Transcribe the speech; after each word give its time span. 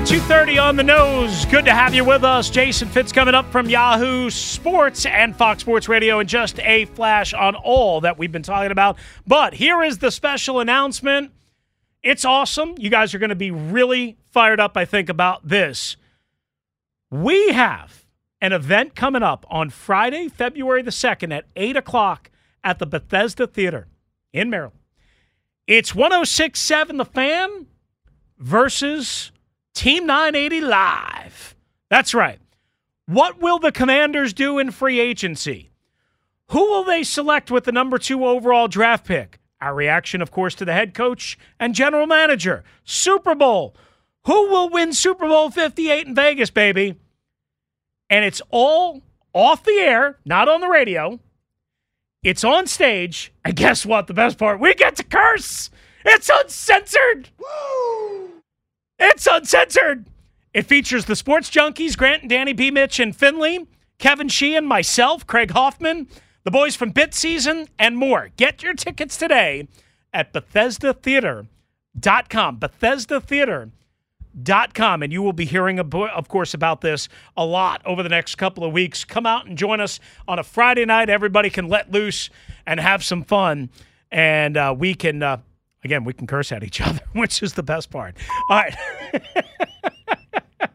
Right, 0.00 0.02
2.30 0.02 0.60
on 0.60 0.74
the 0.74 0.82
nose. 0.82 1.46
Good 1.46 1.66
to 1.66 1.72
have 1.72 1.94
you 1.94 2.04
with 2.04 2.24
us. 2.24 2.50
Jason 2.50 2.88
Fitz 2.88 3.12
coming 3.12 3.32
up 3.32 3.52
from 3.52 3.68
Yahoo 3.68 4.28
Sports 4.28 5.06
and 5.06 5.36
Fox 5.36 5.60
Sports 5.60 5.88
Radio 5.88 6.18
and 6.18 6.28
just 6.28 6.58
a 6.58 6.86
flash 6.86 7.32
on 7.32 7.54
all 7.54 8.00
that 8.00 8.18
we've 8.18 8.32
been 8.32 8.42
talking 8.42 8.72
about. 8.72 8.98
But 9.24 9.54
here 9.54 9.84
is 9.84 9.98
the 9.98 10.10
special 10.10 10.58
announcement. 10.58 11.30
It's 12.02 12.24
awesome. 12.24 12.74
You 12.76 12.90
guys 12.90 13.14
are 13.14 13.20
going 13.20 13.28
to 13.28 13.36
be 13.36 13.52
really 13.52 14.16
fired 14.32 14.58
up, 14.58 14.76
I 14.76 14.84
think, 14.84 15.08
about 15.08 15.46
this. 15.46 15.96
We 17.08 17.52
have 17.52 18.04
an 18.40 18.52
event 18.52 18.96
coming 18.96 19.22
up 19.22 19.46
on 19.48 19.70
Friday, 19.70 20.26
February 20.26 20.82
the 20.82 20.90
2nd 20.90 21.32
at 21.32 21.44
8 21.54 21.76
o'clock 21.76 22.32
at 22.64 22.80
the 22.80 22.86
Bethesda 22.86 23.46
Theater 23.46 23.86
in 24.32 24.50
Maryland. 24.50 24.80
It's 25.68 25.94
1067 25.94 26.96
The 26.96 27.04
Fan 27.04 27.66
versus 28.40 29.30
Team 29.74 30.06
980 30.06 30.60
Live. 30.60 31.56
That's 31.90 32.14
right. 32.14 32.38
What 33.06 33.40
will 33.40 33.58
the 33.58 33.72
Commanders 33.72 34.32
do 34.32 34.58
in 34.58 34.70
free 34.70 35.00
agency? 35.00 35.70
Who 36.50 36.60
will 36.70 36.84
they 36.84 37.02
select 37.02 37.50
with 37.50 37.64
the 37.64 37.72
number 37.72 37.98
two 37.98 38.24
overall 38.24 38.68
draft 38.68 39.04
pick? 39.04 39.40
Our 39.60 39.74
reaction, 39.74 40.22
of 40.22 40.30
course, 40.30 40.54
to 40.56 40.64
the 40.64 40.72
head 40.72 40.94
coach 40.94 41.38
and 41.58 41.74
general 41.74 42.06
manager. 42.06 42.64
Super 42.84 43.34
Bowl. 43.34 43.74
Who 44.26 44.48
will 44.48 44.70
win 44.70 44.92
Super 44.92 45.26
Bowl 45.26 45.50
58 45.50 46.06
in 46.06 46.14
Vegas, 46.14 46.50
baby? 46.50 46.94
And 48.08 48.24
it's 48.24 48.40
all 48.50 49.02
off 49.32 49.64
the 49.64 49.72
air, 49.72 50.18
not 50.24 50.48
on 50.48 50.60
the 50.60 50.68
radio. 50.68 51.18
It's 52.22 52.44
on 52.44 52.66
stage. 52.66 53.32
And 53.44 53.56
guess 53.56 53.84
what? 53.84 54.06
The 54.06 54.14
best 54.14 54.38
part, 54.38 54.60
we 54.60 54.74
get 54.74 54.96
to 54.96 55.04
curse. 55.04 55.70
It's 56.04 56.30
uncensored. 56.32 57.30
Woo! 57.38 58.13
It's 59.06 59.26
uncensored. 59.26 60.06
It 60.54 60.64
features 60.64 61.04
the 61.04 61.14
sports 61.14 61.50
junkies, 61.50 61.94
Grant 61.94 62.22
and 62.22 62.30
Danny 62.30 62.54
B. 62.54 62.70
Mitch 62.70 62.98
and 62.98 63.14
Finley, 63.14 63.66
Kevin 63.98 64.28
Sheehan, 64.28 64.64
myself, 64.64 65.26
Craig 65.26 65.50
Hoffman, 65.50 66.08
the 66.44 66.50
boys 66.50 66.74
from 66.74 66.90
Bit 66.90 67.12
Season, 67.12 67.68
and 67.78 67.98
more. 67.98 68.30
Get 68.38 68.62
your 68.62 68.72
tickets 68.72 69.18
today 69.18 69.68
at 70.14 70.32
BethesdaTheater.com. 70.32 72.58
BethesdaTheater.com. 72.58 75.02
And 75.02 75.12
you 75.12 75.22
will 75.22 75.34
be 75.34 75.44
hearing, 75.44 75.78
of 75.78 76.28
course, 76.28 76.54
about 76.54 76.80
this 76.80 77.10
a 77.36 77.44
lot 77.44 77.82
over 77.84 78.02
the 78.02 78.08
next 78.08 78.36
couple 78.36 78.64
of 78.64 78.72
weeks. 78.72 79.04
Come 79.04 79.26
out 79.26 79.44
and 79.44 79.58
join 79.58 79.82
us 79.82 80.00
on 80.26 80.38
a 80.38 80.42
Friday 80.42 80.86
night. 80.86 81.10
Everybody 81.10 81.50
can 81.50 81.68
let 81.68 81.92
loose 81.92 82.30
and 82.66 82.80
have 82.80 83.04
some 83.04 83.22
fun. 83.22 83.68
And 84.10 84.56
uh, 84.56 84.74
we 84.76 84.94
can. 84.94 85.22
Uh, 85.22 85.36
Again, 85.84 86.04
we 86.04 86.12
can 86.12 86.26
curse 86.26 86.50
at 86.50 86.64
each 86.64 86.80
other, 86.80 87.00
which 87.12 87.42
is 87.42 87.54
the 87.54 87.62
best 87.62 87.90
part. 87.90 88.16
All 88.48 88.56
right. 88.56 88.74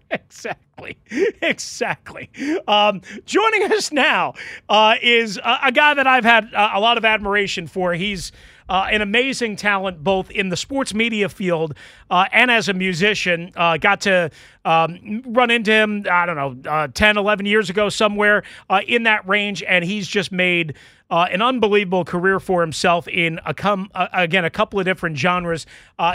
exactly. 0.11 0.97
Exactly. 1.41 2.29
Um, 2.67 3.01
joining 3.25 3.71
us 3.71 3.91
now 3.91 4.33
uh, 4.67 4.95
is 5.01 5.37
a, 5.37 5.59
a, 5.65 5.71
guy 5.71 5.93
that 5.93 6.07
I've 6.07 6.23
had 6.23 6.53
uh, 6.53 6.71
a 6.73 6.79
lot 6.79 6.97
of 6.97 7.05
admiration 7.05 7.67
for. 7.67 7.93
He's 7.93 8.31
uh, 8.69 8.87
an 8.91 9.01
amazing 9.01 9.55
talent 9.55 10.03
both 10.03 10.29
in 10.31 10.49
the 10.49 10.57
sports 10.57 10.93
media 10.93 11.27
field 11.27 11.73
uh, 12.09 12.25
and 12.31 12.51
as 12.51 12.69
a 12.69 12.73
musician. 12.73 13.51
Uh, 13.55 13.77
got 13.77 14.01
to 14.01 14.29
um, 14.63 15.23
run 15.25 15.51
into 15.51 15.71
him, 15.71 16.05
I 16.09 16.25
don't 16.25 16.35
know, 16.35 16.71
uh, 16.71 16.87
10, 16.87 17.17
11 17.17 17.45
years 17.45 17.69
ago, 17.69 17.89
somewhere 17.89 18.43
uh, 18.69 18.81
in 18.87 19.03
that 19.03 19.27
range, 19.27 19.63
and 19.63 19.83
he's 19.83 20.07
just 20.07 20.31
made. 20.31 20.75
Uh, 21.11 21.27
an 21.31 21.41
unbelievable 21.41 22.05
career 22.05 22.39
for 22.39 22.61
himself 22.61 23.07
in 23.07 23.39
a 23.43 23.51
com- 23.51 23.89
again 24.13 24.45
a 24.45 24.49
couple 24.51 24.79
of 24.79 24.85
different 24.85 25.17
genres. 25.17 25.65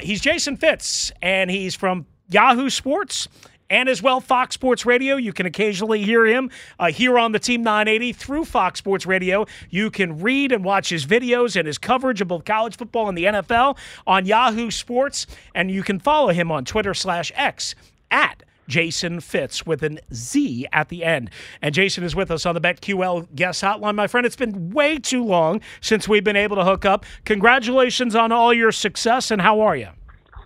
he's 0.02 0.20
Jason 0.20 0.56
Fitz, 0.56 1.10
and 1.20 1.50
he's 1.50 1.74
from 1.74 2.06
Yahoo 2.28 2.70
Sports 2.70 3.26
and 3.70 3.88
as 3.88 4.02
well 4.02 4.20
Fox 4.20 4.54
Sports 4.54 4.86
Radio. 4.86 5.16
You 5.16 5.32
can 5.32 5.46
occasionally 5.46 6.02
hear 6.02 6.26
him 6.26 6.50
uh, 6.78 6.90
here 6.90 7.18
on 7.18 7.32
the 7.32 7.38
Team 7.38 7.62
980 7.62 8.12
through 8.12 8.44
Fox 8.44 8.78
Sports 8.78 9.06
Radio. 9.06 9.46
You 9.70 9.90
can 9.90 10.20
read 10.20 10.52
and 10.52 10.64
watch 10.64 10.88
his 10.88 11.06
videos 11.06 11.56
and 11.56 11.66
his 11.66 11.78
coverage 11.78 12.20
of 12.20 12.28
both 12.28 12.44
college 12.44 12.76
football 12.76 13.08
and 13.08 13.16
the 13.16 13.24
NFL 13.24 13.76
on 14.06 14.26
Yahoo 14.26 14.70
Sports, 14.70 15.26
and 15.54 15.70
you 15.70 15.82
can 15.82 15.98
follow 15.98 16.28
him 16.28 16.50
on 16.50 16.64
Twitter 16.64 16.94
slash 16.94 17.32
X 17.34 17.74
at 18.10 18.42
Jason 18.68 19.20
Fitz 19.20 19.66
with 19.66 19.82
an 19.82 20.00
Z 20.12 20.66
at 20.72 20.88
the 20.88 21.04
end. 21.04 21.30
And 21.60 21.74
Jason 21.74 22.04
is 22.04 22.14
with 22.16 22.30
us 22.30 22.46
on 22.46 22.54
the 22.54 22.60
BetQL 22.60 23.34
guest 23.34 23.62
hotline. 23.62 23.94
My 23.94 24.06
friend, 24.06 24.26
it's 24.26 24.36
been 24.36 24.70
way 24.70 24.98
too 24.98 25.24
long 25.24 25.60
since 25.80 26.08
we've 26.08 26.24
been 26.24 26.36
able 26.36 26.56
to 26.56 26.64
hook 26.64 26.84
up. 26.84 27.04
Congratulations 27.24 28.14
on 28.14 28.32
all 28.32 28.52
your 28.52 28.72
success, 28.72 29.30
and 29.30 29.42
how 29.42 29.60
are 29.60 29.76
you? 29.76 29.88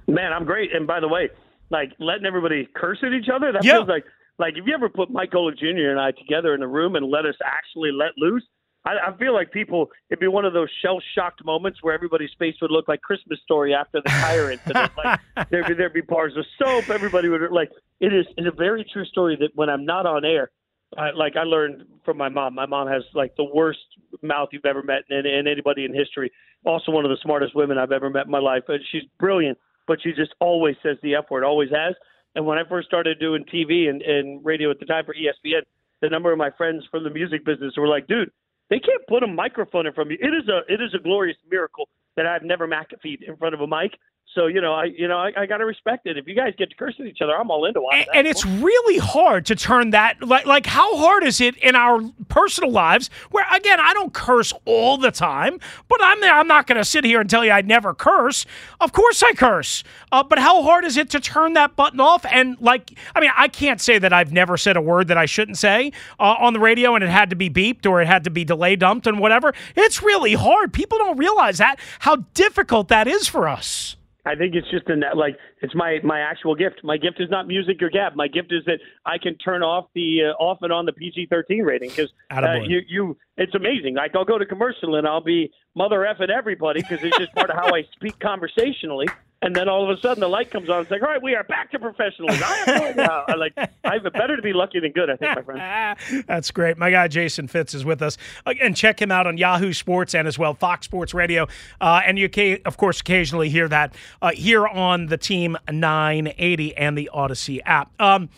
Man, 0.06 0.32
I'm 0.32 0.44
great. 0.44 0.74
And 0.74 0.86
by 0.86 1.00
the 1.00 1.08
way, 1.08 1.28
like 1.70 1.92
letting 1.98 2.26
everybody 2.26 2.68
curse 2.74 2.98
at 3.02 3.12
each 3.12 3.28
other. 3.32 3.52
That 3.52 3.64
yeah. 3.64 3.74
feels 3.74 3.88
like 3.88 4.04
like 4.38 4.54
if 4.56 4.66
you 4.66 4.74
ever 4.74 4.88
put 4.88 5.10
Mike 5.10 5.30
Golic 5.30 5.58
Jr. 5.58 5.90
and 5.90 6.00
I 6.00 6.12
together 6.12 6.54
in 6.54 6.62
a 6.62 6.68
room 6.68 6.96
and 6.96 7.06
let 7.10 7.26
us 7.26 7.34
actually 7.44 7.90
let 7.92 8.10
loose. 8.16 8.44
I, 8.84 9.08
I 9.08 9.16
feel 9.18 9.34
like 9.34 9.50
people 9.50 9.90
it'd 10.10 10.20
be 10.20 10.28
one 10.28 10.44
of 10.44 10.52
those 10.52 10.68
shell 10.82 11.00
shocked 11.14 11.44
moments 11.44 11.80
where 11.82 11.94
everybody's 11.94 12.30
face 12.38 12.54
would 12.62 12.70
look 12.70 12.88
like 12.88 13.02
Christmas 13.02 13.40
story 13.42 13.74
after 13.74 14.00
the 14.00 14.08
tire 14.08 14.50
incident. 14.52 14.92
like 14.96 15.20
there'd 15.50 15.66
be 15.66 15.74
there'd 15.74 15.92
be 15.92 16.00
bars 16.00 16.34
of 16.36 16.44
soap. 16.58 16.88
Everybody 16.88 17.28
would 17.28 17.50
like 17.50 17.70
it 18.00 18.14
is 18.14 18.26
it's 18.36 18.46
a 18.46 18.56
very 18.56 18.86
true 18.92 19.04
story 19.04 19.36
that 19.40 19.50
when 19.54 19.68
I'm 19.68 19.84
not 19.84 20.06
on 20.06 20.24
air, 20.24 20.50
I, 20.96 21.10
like 21.10 21.36
I 21.36 21.42
learned 21.42 21.84
from 22.04 22.16
my 22.16 22.28
mom. 22.28 22.54
My 22.54 22.66
mom 22.66 22.88
has 22.88 23.02
like 23.14 23.34
the 23.36 23.44
worst 23.44 23.80
mouth 24.22 24.48
you've 24.52 24.64
ever 24.64 24.82
met 24.82 25.02
in, 25.10 25.26
in 25.26 25.46
anybody 25.46 25.84
in 25.84 25.92
history. 25.92 26.30
Also 26.64 26.92
one 26.92 27.04
of 27.04 27.10
the 27.10 27.18
smartest 27.22 27.54
women 27.54 27.78
I've 27.78 27.92
ever 27.92 28.08
met 28.08 28.26
in 28.26 28.30
my 28.30 28.38
life. 28.38 28.62
She's 28.90 29.02
brilliant 29.18 29.58
but 29.88 30.00
she 30.02 30.12
just 30.12 30.32
always 30.38 30.76
says 30.82 30.98
the 31.02 31.16
F 31.16 31.24
word, 31.30 31.42
always 31.42 31.70
has. 31.70 31.94
And 32.36 32.46
when 32.46 32.58
I 32.58 32.68
first 32.68 32.86
started 32.86 33.18
doing 33.18 33.44
TV 33.52 33.88
and, 33.88 34.02
and 34.02 34.44
radio 34.44 34.70
at 34.70 34.78
the 34.78 34.86
time 34.86 35.04
for 35.04 35.14
ESPN, 35.14 35.62
the 36.02 36.08
number 36.08 36.30
of 36.30 36.38
my 36.38 36.50
friends 36.56 36.84
from 36.90 37.02
the 37.02 37.10
music 37.10 37.44
business 37.44 37.72
were 37.76 37.88
like, 37.88 38.06
dude, 38.06 38.30
they 38.70 38.78
can't 38.78 39.02
put 39.08 39.24
a 39.24 39.26
microphone 39.26 39.86
in 39.86 39.92
front 39.94 40.12
of 40.12 40.12
you. 40.12 40.18
It 40.20 40.34
is 40.34 40.48
a 40.48 40.60
it 40.72 40.80
is 40.80 40.94
a 40.94 41.02
glorious 41.02 41.38
miracle 41.50 41.88
that 42.16 42.26
I've 42.26 42.42
never 42.42 42.68
McAfee 42.68 43.26
in 43.26 43.36
front 43.36 43.54
of 43.54 43.60
a 43.62 43.66
mic 43.66 43.98
so 44.34 44.46
you 44.46 44.60
know, 44.60 44.74
I 44.74 44.84
you 44.84 45.08
know, 45.08 45.18
I, 45.18 45.32
I 45.36 45.46
got 45.46 45.58
to 45.58 45.64
respect 45.64 46.06
it. 46.06 46.18
If 46.18 46.26
you 46.26 46.34
guys 46.34 46.54
get 46.58 46.70
to 46.70 46.76
curse 46.76 46.94
at 47.00 47.06
each 47.06 47.20
other, 47.22 47.36
I'm 47.36 47.50
all 47.50 47.64
into 47.64 47.80
watching. 47.80 48.06
And, 48.08 48.18
and 48.18 48.26
it's 48.26 48.44
really 48.44 48.98
hard 48.98 49.46
to 49.46 49.54
turn 49.54 49.90
that 49.90 50.22
like 50.22 50.46
like 50.46 50.66
how 50.66 50.96
hard 50.96 51.24
is 51.24 51.40
it 51.40 51.56
in 51.56 51.74
our 51.74 52.00
personal 52.28 52.70
lives? 52.70 53.10
Where 53.30 53.44
again, 53.52 53.80
I 53.80 53.94
don't 53.94 54.12
curse 54.12 54.52
all 54.64 54.98
the 54.98 55.10
time, 55.10 55.58
but 55.88 56.00
I'm 56.02 56.22
I'm 56.22 56.46
not 56.46 56.66
going 56.66 56.78
to 56.78 56.84
sit 56.84 57.04
here 57.04 57.20
and 57.20 57.28
tell 57.28 57.44
you 57.44 57.50
I 57.50 57.62
never 57.62 57.94
curse. 57.94 58.46
Of 58.80 58.92
course 58.92 59.22
I 59.22 59.32
curse, 59.32 59.82
uh, 60.12 60.22
but 60.22 60.38
how 60.38 60.62
hard 60.62 60.84
is 60.84 60.96
it 60.96 61.10
to 61.10 61.20
turn 61.20 61.54
that 61.54 61.74
button 61.74 62.00
off? 62.00 62.24
And 62.26 62.60
like, 62.60 62.98
I 63.14 63.20
mean, 63.20 63.30
I 63.36 63.48
can't 63.48 63.80
say 63.80 63.98
that 63.98 64.12
I've 64.12 64.32
never 64.32 64.56
said 64.56 64.76
a 64.76 64.82
word 64.82 65.08
that 65.08 65.18
I 65.18 65.26
shouldn't 65.26 65.58
say 65.58 65.92
uh, 66.20 66.36
on 66.38 66.52
the 66.52 66.60
radio, 66.60 66.94
and 66.94 67.02
it 67.02 67.10
had 67.10 67.30
to 67.30 67.36
be 67.36 67.50
beeped 67.50 67.86
or 67.86 68.00
it 68.02 68.06
had 68.06 68.24
to 68.24 68.30
be 68.30 68.44
delay 68.44 68.76
dumped 68.76 69.06
and 69.06 69.18
whatever. 69.18 69.54
It's 69.74 70.02
really 70.02 70.34
hard. 70.34 70.72
People 70.72 70.98
don't 70.98 71.16
realize 71.16 71.58
that 71.58 71.78
how 72.00 72.16
difficult 72.34 72.88
that 72.88 73.08
is 73.08 73.26
for 73.26 73.48
us. 73.48 73.96
I 74.28 74.34
think 74.34 74.54
it's 74.54 74.70
just 74.70 74.88
a 74.90 74.96
like 75.16 75.38
it's 75.62 75.74
my 75.74 75.98
my 76.04 76.20
actual 76.20 76.54
gift. 76.54 76.84
My 76.84 76.98
gift 76.98 77.18
is 77.18 77.30
not 77.30 77.48
music 77.48 77.82
or 77.82 77.88
gab. 77.88 78.14
My 78.14 78.28
gift 78.28 78.52
is 78.52 78.62
that 78.66 78.78
I 79.06 79.16
can 79.16 79.36
turn 79.38 79.62
off 79.62 79.86
the 79.94 80.24
uh, 80.24 80.42
off 80.42 80.58
and 80.60 80.72
on 80.72 80.84
the 80.84 80.92
PG-13 80.92 81.64
rating 81.64 81.88
because 81.88 82.12
uh, 82.30 82.68
you 82.68 82.80
you 82.86 83.16
it's 83.38 83.54
amazing. 83.54 83.94
Like 83.94 84.14
I'll 84.14 84.26
go 84.26 84.36
to 84.36 84.44
commercial 84.44 84.96
and 84.96 85.08
I'll 85.08 85.22
be 85.22 85.50
mother 85.74 86.00
effing 86.00 86.28
everybody 86.28 86.82
because 86.82 87.02
it's 87.02 87.16
just 87.16 87.32
part 87.34 87.48
of 87.48 87.56
how 87.56 87.74
I 87.74 87.84
speak 87.94 88.18
conversationally. 88.20 89.06
And 89.40 89.54
then 89.54 89.68
all 89.68 89.88
of 89.88 89.96
a 89.96 90.00
sudden 90.00 90.20
the 90.20 90.28
light 90.28 90.50
comes 90.50 90.68
on. 90.68 90.82
It's 90.82 90.90
like, 90.90 91.02
all 91.02 91.08
right, 91.08 91.22
we 91.22 91.34
are 91.34 91.44
back 91.44 91.70
to 91.70 91.78
professionalism. 91.78 92.42
I 92.42 92.56
have 92.56 92.66
no 92.66 92.86
idea. 92.88 93.24
I 93.28 93.34
like, 93.34 93.52
I 93.84 93.98
better 93.98 94.34
to 94.34 94.42
be 94.42 94.52
lucky 94.52 94.80
than 94.80 94.90
good. 94.92 95.10
I 95.10 95.16
think, 95.16 95.36
my 95.36 95.42
friend. 95.42 96.24
That's 96.26 96.50
great. 96.50 96.76
My 96.76 96.90
guy 96.90 97.06
Jason 97.06 97.46
Fitz 97.46 97.72
is 97.72 97.84
with 97.84 98.02
us. 98.02 98.18
Again, 98.46 98.74
check 98.74 99.00
him 99.00 99.12
out 99.12 99.26
on 99.26 99.38
Yahoo 99.38 99.72
Sports 99.72 100.14
and 100.14 100.26
as 100.26 100.38
well 100.38 100.54
Fox 100.54 100.86
Sports 100.86 101.14
Radio. 101.14 101.46
Uh, 101.80 102.00
and 102.04 102.18
you, 102.18 102.28
can, 102.28 102.58
of 102.64 102.76
course, 102.76 103.00
occasionally 103.00 103.48
hear 103.48 103.68
that 103.68 103.94
uh, 104.22 104.32
here 104.32 104.66
on 104.66 105.06
the 105.06 105.16
Team 105.16 105.56
980 105.70 106.76
and 106.76 106.98
the 106.98 107.08
Odyssey 107.12 107.62
app. 107.62 107.92
Um, 108.00 108.28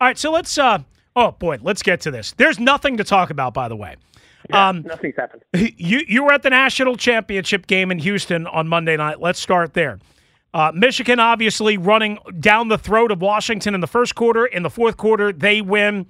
all 0.00 0.08
right, 0.08 0.18
so 0.18 0.30
let's. 0.30 0.56
Uh, 0.56 0.80
oh 1.16 1.32
boy, 1.32 1.58
let's 1.62 1.82
get 1.82 2.02
to 2.02 2.10
this. 2.10 2.32
There's 2.32 2.58
nothing 2.58 2.98
to 2.98 3.04
talk 3.04 3.30
about, 3.30 3.54
by 3.54 3.68
the 3.68 3.76
way. 3.76 3.96
Yeah, 4.48 4.68
um, 4.68 4.82
nothing's 4.82 5.16
happened. 5.16 5.42
You 5.76 6.02
you 6.06 6.24
were 6.24 6.32
at 6.32 6.42
the 6.42 6.50
national 6.50 6.96
championship 6.96 7.66
game 7.66 7.90
in 7.90 7.98
Houston 7.98 8.46
on 8.46 8.68
Monday 8.68 8.96
night. 8.96 9.20
Let's 9.20 9.38
start 9.38 9.74
there. 9.74 9.98
Uh, 10.52 10.72
Michigan 10.74 11.20
obviously 11.20 11.76
running 11.76 12.18
down 12.40 12.68
the 12.68 12.78
throat 12.78 13.12
of 13.12 13.20
Washington 13.20 13.74
in 13.74 13.80
the 13.80 13.86
first 13.86 14.14
quarter. 14.14 14.46
In 14.46 14.62
the 14.62 14.70
fourth 14.70 14.96
quarter, 14.96 15.32
they 15.32 15.60
win. 15.60 16.06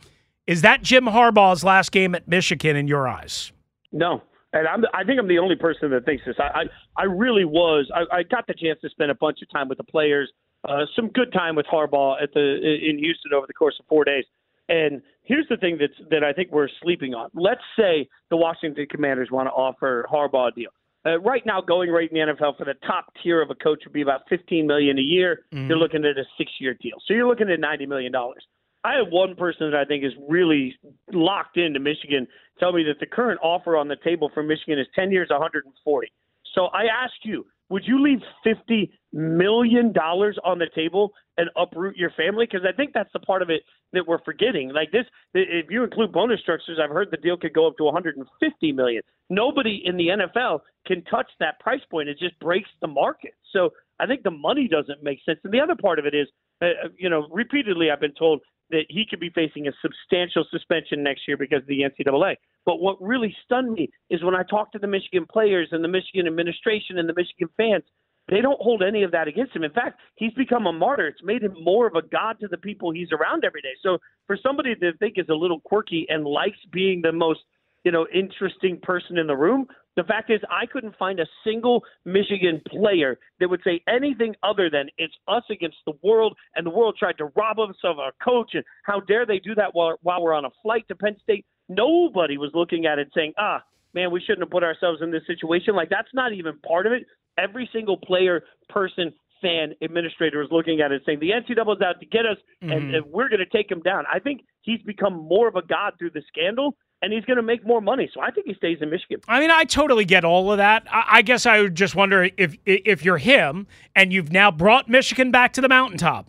Is 0.47 0.63
that 0.63 0.83
Jim 0.83 1.05
Harbaugh's 1.05 1.63
last 1.63 1.93
game 1.93 2.15
at 2.15 2.27
Michigan 2.27 2.75
in 2.77 2.89
your 2.89 3.07
eyes? 3.07 3.53
No, 3.93 4.23
and 4.53 4.67
I'm, 4.67 4.85
I 4.95 5.05
think 5.05 5.21
I'm 5.21 5.29
the 5.29 5.39
only 5.39 5.57
person 5.57 5.91
that 5.91 6.05
thinks 6.05 6.25
this. 6.25 6.37
I, 6.39 6.61
I, 6.61 7.03
I 7.03 7.05
really 7.05 7.45
was. 7.45 7.91
I, 7.95 8.19
I 8.19 8.23
got 8.23 8.47
the 8.47 8.55
chance 8.55 8.81
to 8.81 8.89
spend 8.89 9.11
a 9.11 9.15
bunch 9.15 9.39
of 9.43 9.51
time 9.51 9.69
with 9.69 9.79
the 9.79 9.85
players, 9.85 10.31
uh, 10.69 10.87
some 10.97 11.09
good 11.09 11.33
time 11.33 11.55
with 11.55 11.67
Harbaugh 11.67 12.23
at 12.23 12.33
the 12.33 12.41
in 12.41 12.99
Houston 12.99 13.33
over 13.35 13.47
the 13.47 13.53
course 13.53 13.77
of 13.79 13.87
four 13.87 14.05
days. 14.05 14.25
And 14.69 15.03
here's 15.23 15.47
the 15.49 15.57
thing 15.57 15.79
that's 15.79 15.93
that 16.11 16.25
I 16.25 16.33
think 16.33 16.51
we're 16.51 16.69
sleeping 16.83 17.15
on. 17.15 17.31
Let's 17.35 17.63
say 17.77 18.09
the 18.31 18.37
Washington 18.37 18.87
Commanders 18.91 19.29
want 19.31 19.49
to 19.49 19.53
offer 19.53 20.07
Harbaugh 20.11 20.49
a 20.49 20.53
deal. 20.53 20.71
Uh, 21.06 21.19
right 21.20 21.44
now, 21.47 21.61
going 21.61 21.88
rate 21.91 22.11
in 22.11 22.19
the 22.26 22.35
NFL 22.35 22.58
for 22.58 22.64
the 22.64 22.75
top 22.87 23.12
tier 23.23 23.41
of 23.41 23.50
a 23.50 23.55
coach 23.55 23.82
would 23.85 23.93
be 23.93 24.02
about 24.02 24.23
15 24.29 24.67
million 24.67 24.99
a 24.99 25.02
year. 25.02 25.47
Mm-hmm. 25.52 25.69
You're 25.69 25.79
looking 25.79 26.05
at 26.05 26.19
a 26.19 26.25
six-year 26.37 26.75
deal, 26.75 26.97
so 27.06 27.14
you're 27.14 27.26
looking 27.26 27.50
at 27.50 27.58
90 27.58 27.87
million 27.87 28.12
dollars. 28.12 28.44
I 28.85 28.94
have 28.94 29.08
one 29.11 29.35
person 29.35 29.70
that 29.70 29.79
I 29.79 29.85
think 29.85 30.05
is 30.05 30.12
really 30.29 30.75
locked 31.12 31.58
into 31.58 31.81
Michigan 31.81 32.26
tell 32.58 32.73
me 32.73 32.82
that 32.85 33.00
the 33.00 33.06
current 33.06 33.41
offer 33.43 33.76
on 33.76 33.88
the 33.88 33.97
table 34.05 34.31
for 34.32 34.43
Michigan 34.43 34.79
is 34.79 34.87
10 34.94 35.11
years, 35.11 35.29
140. 35.31 36.12
So 36.55 36.67
I 36.67 36.85
ask 36.85 37.12
you, 37.25 37.46
would 37.70 37.84
you 37.87 38.02
leave 38.02 38.19
50 38.44 38.93
million 39.12 39.93
dollars 39.93 40.38
on 40.44 40.58
the 40.58 40.67
table 40.75 41.12
and 41.38 41.49
uproot 41.56 41.96
your 41.96 42.11
family? 42.11 42.46
Because 42.50 42.67
I 42.69 42.76
think 42.76 42.93
that's 42.93 43.12
the 43.12 43.20
part 43.20 43.43
of 43.43 43.50
it 43.50 43.62
that 43.93 44.06
we're 44.06 44.22
forgetting. 44.25 44.72
Like 44.75 44.90
this, 44.93 45.06
if 45.34 45.67
you 45.70 45.84
include 45.84 46.12
bonus 46.12 46.40
structures, 46.40 46.78
I've 46.82 46.90
heard 46.90 47.08
the 47.11 47.17
deal 47.17 47.37
could 47.37 47.55
go 47.55 47.67
up 47.67 47.76
to 47.78 47.84
150 47.84 48.72
million. 48.72 49.02
Nobody 49.31 49.82
in 49.84 49.96
the 49.96 50.08
NFL 50.08 50.61
can 50.87 51.02
touch 51.05 51.31
that 51.38 51.61
price 51.61 51.81
point. 51.90 52.08
It 52.08 52.19
just 52.19 52.38
breaks 52.40 52.69
the 52.81 52.88
market. 52.88 53.34
So 53.52 53.70
I 54.00 54.06
think 54.06 54.25
the 54.25 54.31
money 54.31 54.69
doesn't 54.69 55.02
make 55.02 55.20
sense. 55.25 55.38
And 55.44 55.52
the 55.52 55.61
other 55.61 55.76
part 55.81 55.99
of 55.99 56.06
it 56.06 56.14
is, 56.14 56.26
uh, 56.62 56.88
you 56.99 57.08
know, 57.08 57.28
repeatedly 57.31 57.90
I've 57.90 58.00
been 58.00 58.14
told 58.19 58.40
that 58.70 58.87
he 58.88 59.05
could 59.08 59.20
be 59.20 59.31
facing 59.31 59.69
a 59.69 59.72
substantial 59.82 60.44
suspension 60.50 61.02
next 61.02 61.22
year 61.28 61.37
because 61.37 61.62
of 61.62 61.69
the 61.69 61.82
NCAA. 61.82 62.37
But 62.64 62.81
what 62.81 63.00
really 63.00 63.34
stunned 63.44 63.72
me 63.72 63.90
is 64.11 64.22
when 64.22 64.34
I 64.34 64.43
talked 64.43 64.72
to 64.72 64.78
the 64.78 64.87
Michigan 64.87 65.26
players 65.31 65.69
and 65.72 65.82
the 65.82 65.88
Michigan 65.88 66.26
administration 66.26 66.99
and 66.99 67.08
the 67.08 67.14
Michigan 67.14 67.49
fans, 67.56 67.84
they 68.28 68.40
don't 68.40 68.61
hold 68.61 68.82
any 68.82 69.02
of 69.02 69.11
that 69.12 69.28
against 69.28 69.56
him. 69.56 69.64
In 69.64 69.72
fact, 69.72 69.99
he's 70.14 70.32
become 70.34 70.67
a 70.67 70.72
martyr. 70.72 71.08
It's 71.08 71.22
made 71.22 71.43
him 71.43 71.55
more 71.61 71.87
of 71.87 71.96
a 71.96 72.02
god 72.02 72.38
to 72.40 72.49
the 72.49 72.58
people 72.58 72.93
he's 72.93 73.11
around 73.12 73.44
every 73.44 73.61
day. 73.61 73.75
So 73.82 73.99
for 74.26 74.38
somebody 74.40 74.75
to 74.76 74.93
think 74.99 75.14
is 75.17 75.28
a 75.28 75.34
little 75.34 75.61
quirky 75.61 76.06
and 76.08 76.25
likes 76.25 76.58
being 76.72 77.02
the 77.02 77.12
most, 77.12 77.40
you 77.84 77.90
know, 77.90 78.06
interesting 78.14 78.78
person 78.82 79.19
in 79.19 79.26
the 79.26 79.37
room, 79.37 79.67
the 79.97 80.05
fact 80.05 80.31
is, 80.31 80.41
I 80.49 80.67
couldn't 80.67 80.97
find 80.97 81.19
a 81.21 81.27
single 81.45 81.83
Michigan 82.05 82.61
player 82.67 83.19
that 83.41 83.49
would 83.49 83.61
say 83.65 83.83
anything 83.89 84.35
other 84.43 84.71
than 84.71 84.89
it's 84.99 85.15
us 85.27 85.43
against 85.51 85.79
the 85.87 85.93
world, 86.03 86.37
and 86.55 86.65
the 86.65 86.71
world 86.71 86.97
tried 86.99 87.19
to 87.19 87.27
rob 87.37 87.59
us 87.59 87.77
of 87.85 87.99
our 87.99 88.13
coach, 88.23 88.51
and 88.55 88.65
how 88.85 89.01
dare 89.01 89.27
they 89.27 89.39
do 89.39 89.55
that 89.57 89.75
while, 89.75 89.99
while 90.03 90.23
we're 90.23 90.35
on 90.35 90.45
a 90.45 90.51
flight 90.63 90.87
to 90.89 90.95
Penn 90.95 91.17
State? 91.23 91.45
Nobody 91.69 92.39
was 92.39 92.51
looking 92.55 92.87
at 92.87 92.99
it 92.99 93.11
saying, 93.15 93.33
ah, 93.39 93.63
man, 93.95 94.11
we 94.11 94.21
shouldn't 94.21 94.43
have 94.43 94.51
put 94.51 94.63
ourselves 94.63 95.03
in 95.03 95.11
this 95.11 95.23
situation. 95.27 95.75
Like, 95.75 95.91
that's 95.91 96.13
not 96.15 96.33
even 96.33 96.59
part 96.61 96.87
of 96.87 96.93
it. 96.93 97.07
Every 97.39 97.69
single 97.73 97.97
player, 97.97 98.45
person, 98.69 99.13
fan, 99.41 99.75
administrator 99.81 100.43
is 100.43 100.49
looking 100.51 100.81
at 100.81 100.93
it 100.93 101.03
saying 101.07 101.19
the 101.21 101.31
NCAA 101.31 101.77
is 101.77 101.83
out 101.83 102.01
to 102.01 102.07
get 102.07 102.27
us, 102.27 102.37
mm-hmm. 102.63 102.73
and, 102.73 102.95
and 102.95 103.07
we're 103.07 103.29
going 103.29 103.41
to 103.41 103.57
take 103.57 103.71
him 103.71 103.81
down. 103.81 104.05
I 104.13 104.19
think 104.19 104.43
he's 104.63 104.83
become 104.83 105.15
more 105.15 105.49
of 105.49 105.57
a 105.57 105.63
god 105.63 105.95
through 105.99 106.11
the 106.11 106.23
scandal 106.29 106.77
and 107.02 107.12
he's 107.12 107.25
going 107.25 107.37
to 107.37 107.43
make 107.43 107.67
more 107.67 107.81
money. 107.81 108.11
So 108.12 108.20
I 108.20 108.31
think 108.31 108.47
he 108.47 108.55
stays 108.55 108.79
in 108.81 108.91
Michigan. 108.91 109.20
I 109.26 109.41
mean, 109.41 109.50
I 109.50 109.64
totally 109.64 110.05
get 110.05 110.25
all 110.25 110.52
of 110.52 110.58
that. 110.58 110.87
I, 110.91 111.05
I 111.08 111.23
guess 111.23 111.47
I 111.47 111.61
would 111.62 111.75
just 111.75 111.94
wonder 111.94 112.29
if 112.37 112.56
if 112.67 113.05
you're 113.05 113.19
him 113.19 113.67
and 113.97 114.12
you've 114.12 114.32
now 114.32 114.50
brought 114.50 114.88
Michigan 114.88 115.31
back 115.31 115.52
to 115.55 115.61
the 115.61 115.69
mountaintop. 115.69 116.26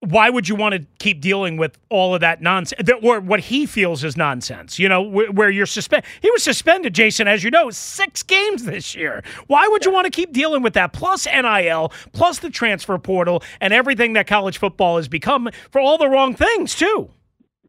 Why 0.00 0.28
would 0.28 0.50
you 0.50 0.54
want 0.54 0.74
to 0.74 0.86
keep 0.98 1.22
dealing 1.22 1.56
with 1.56 1.78
all 1.88 2.14
of 2.14 2.20
that 2.20 2.42
nonsense, 2.42 2.90
or 3.02 3.20
what 3.20 3.40
he 3.40 3.64
feels 3.64 4.04
is 4.04 4.18
nonsense? 4.18 4.78
You 4.78 4.86
know, 4.86 5.00
where 5.00 5.48
you're 5.48 5.64
suspended. 5.64 6.04
He 6.20 6.30
was 6.30 6.42
suspended, 6.42 6.94
Jason, 6.94 7.26
as 7.26 7.42
you 7.42 7.50
know, 7.50 7.70
six 7.70 8.22
games 8.22 8.64
this 8.64 8.94
year. 8.94 9.22
Why 9.46 9.66
would 9.66 9.86
you 9.86 9.90
want 9.90 10.04
to 10.04 10.10
keep 10.10 10.34
dealing 10.34 10.62
with 10.62 10.74
that? 10.74 10.92
Plus 10.92 11.24
NIL, 11.24 11.90
plus 12.12 12.40
the 12.40 12.50
transfer 12.50 12.98
portal, 12.98 13.42
and 13.62 13.72
everything 13.72 14.12
that 14.12 14.26
college 14.26 14.58
football 14.58 14.98
has 14.98 15.08
become 15.08 15.48
for 15.70 15.80
all 15.80 15.96
the 15.96 16.08
wrong 16.08 16.34
things 16.34 16.74
too. 16.74 17.08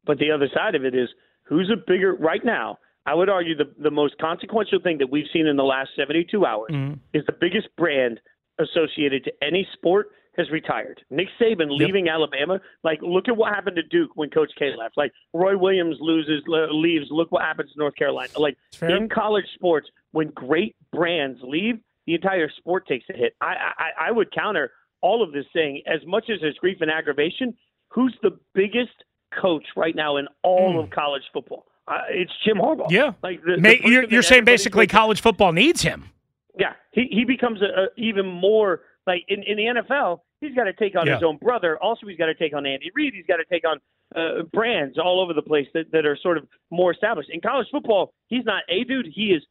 But 0.05 0.19
the 0.19 0.31
other 0.31 0.49
side 0.53 0.75
of 0.75 0.83
it 0.83 0.93
is 0.93 1.07
who's 1.45 1.71
a 1.71 1.77
bigger 1.87 2.15
right 2.15 2.43
now? 2.43 2.77
I 3.05 3.13
would 3.13 3.29
argue 3.29 3.55
the 3.55 3.71
the 3.79 3.91
most 3.91 4.17
consequential 4.19 4.79
thing 4.81 4.97
that 4.99 5.09
we've 5.09 5.27
seen 5.31 5.47
in 5.47 5.55
the 5.55 5.63
last 5.63 5.91
72 5.95 6.45
hours 6.45 6.71
mm-hmm. 6.71 6.93
is 7.13 7.23
the 7.25 7.35
biggest 7.39 7.67
brand 7.77 8.19
associated 8.59 9.23
to 9.25 9.31
any 9.41 9.67
sport 9.73 10.07
has 10.37 10.49
retired. 10.49 11.01
Nick 11.09 11.27
Saban 11.39 11.67
leaving 11.69 12.07
yep. 12.07 12.15
Alabama. 12.15 12.59
Like, 12.83 12.99
look 13.01 13.29
at 13.29 13.37
what 13.37 13.53
happened 13.53 13.77
to 13.77 13.83
Duke 13.83 14.11
when 14.15 14.29
Coach 14.29 14.51
K 14.59 14.71
left. 14.77 14.97
Like, 14.97 15.13
Roy 15.33 15.57
Williams 15.57 15.97
loses 16.01 16.43
leaves. 16.47 17.05
Look 17.09 17.31
what 17.31 17.41
happens 17.41 17.71
to 17.71 17.79
North 17.79 17.95
Carolina. 17.95 18.31
Like 18.37 18.57
in 18.81 19.07
college 19.07 19.45
sports, 19.53 19.87
when 20.11 20.29
great 20.29 20.75
brands 20.91 21.39
leave, 21.43 21.75
the 22.05 22.15
entire 22.15 22.49
sport 22.57 22.87
takes 22.87 23.05
a 23.09 23.17
hit. 23.17 23.35
I, 23.41 23.55
I 23.77 24.07
I 24.07 24.11
would 24.11 24.31
counter 24.31 24.71
all 25.01 25.23
of 25.23 25.31
this 25.31 25.45
saying, 25.53 25.81
as 25.87 25.99
much 26.05 26.25
as 26.29 26.39
there's 26.41 26.57
grief 26.57 26.77
and 26.81 26.91
aggravation, 26.91 27.55
who's 27.89 28.15
the 28.21 28.37
biggest 28.53 29.03
coach 29.39 29.63
right 29.75 29.95
now 29.95 30.17
in 30.17 30.27
all 30.43 30.73
mm. 30.73 30.83
of 30.83 30.89
college 30.89 31.23
football. 31.33 31.65
Uh, 31.87 31.99
it's 32.09 32.31
Jim 32.43 32.57
Harbaugh. 32.57 32.89
Yeah, 32.89 33.11
like 33.21 33.43
the, 33.43 33.57
May, 33.57 33.77
the 33.77 33.89
you're, 33.89 34.03
you're 34.05 34.23
saying 34.23 34.45
basically 34.45 34.87
college 34.87 35.21
football 35.21 35.51
needs 35.51 35.81
him. 35.81 36.09
Yeah, 36.57 36.73
he 36.91 37.07
he 37.11 37.25
becomes 37.25 37.61
a, 37.61 37.65
a 37.65 37.87
even 37.97 38.25
more 38.25 38.81
like 39.05 39.23
in, 39.27 39.43
in 39.43 39.57
the 39.57 39.81
NFL. 39.81 40.21
He's 40.41 40.55
got 40.55 40.65
to 40.65 40.73
take 40.73 40.95
on 40.95 41.07
yeah. 41.07 41.15
his 41.15 41.23
own 41.23 41.37
brother. 41.37 41.77
Also, 41.81 42.07
he's 42.07 42.17
got 42.17 42.25
to 42.25 42.35
take 42.35 42.53
on 42.53 42.65
Andy 42.65 42.91
Reid. 42.93 43.13
He's 43.13 43.25
got 43.25 43.37
to 43.37 43.45
take 43.45 43.63
on 43.67 43.79
uh, 44.15 44.43
brands 44.53 44.97
all 44.97 45.21
over 45.21 45.33
the 45.33 45.41
place 45.41 45.67
that, 45.73 45.91
that 45.91 46.05
are 46.05 46.17
sort 46.21 46.37
of 46.37 46.47
more 46.71 46.91
established. 46.91 47.29
In 47.31 47.41
college 47.41 47.67
football, 47.71 48.13
he's 48.27 48.45
not 48.45 48.63
a 48.69 48.83
dude. 48.83 49.07
He 49.13 49.27
is 49.27 49.43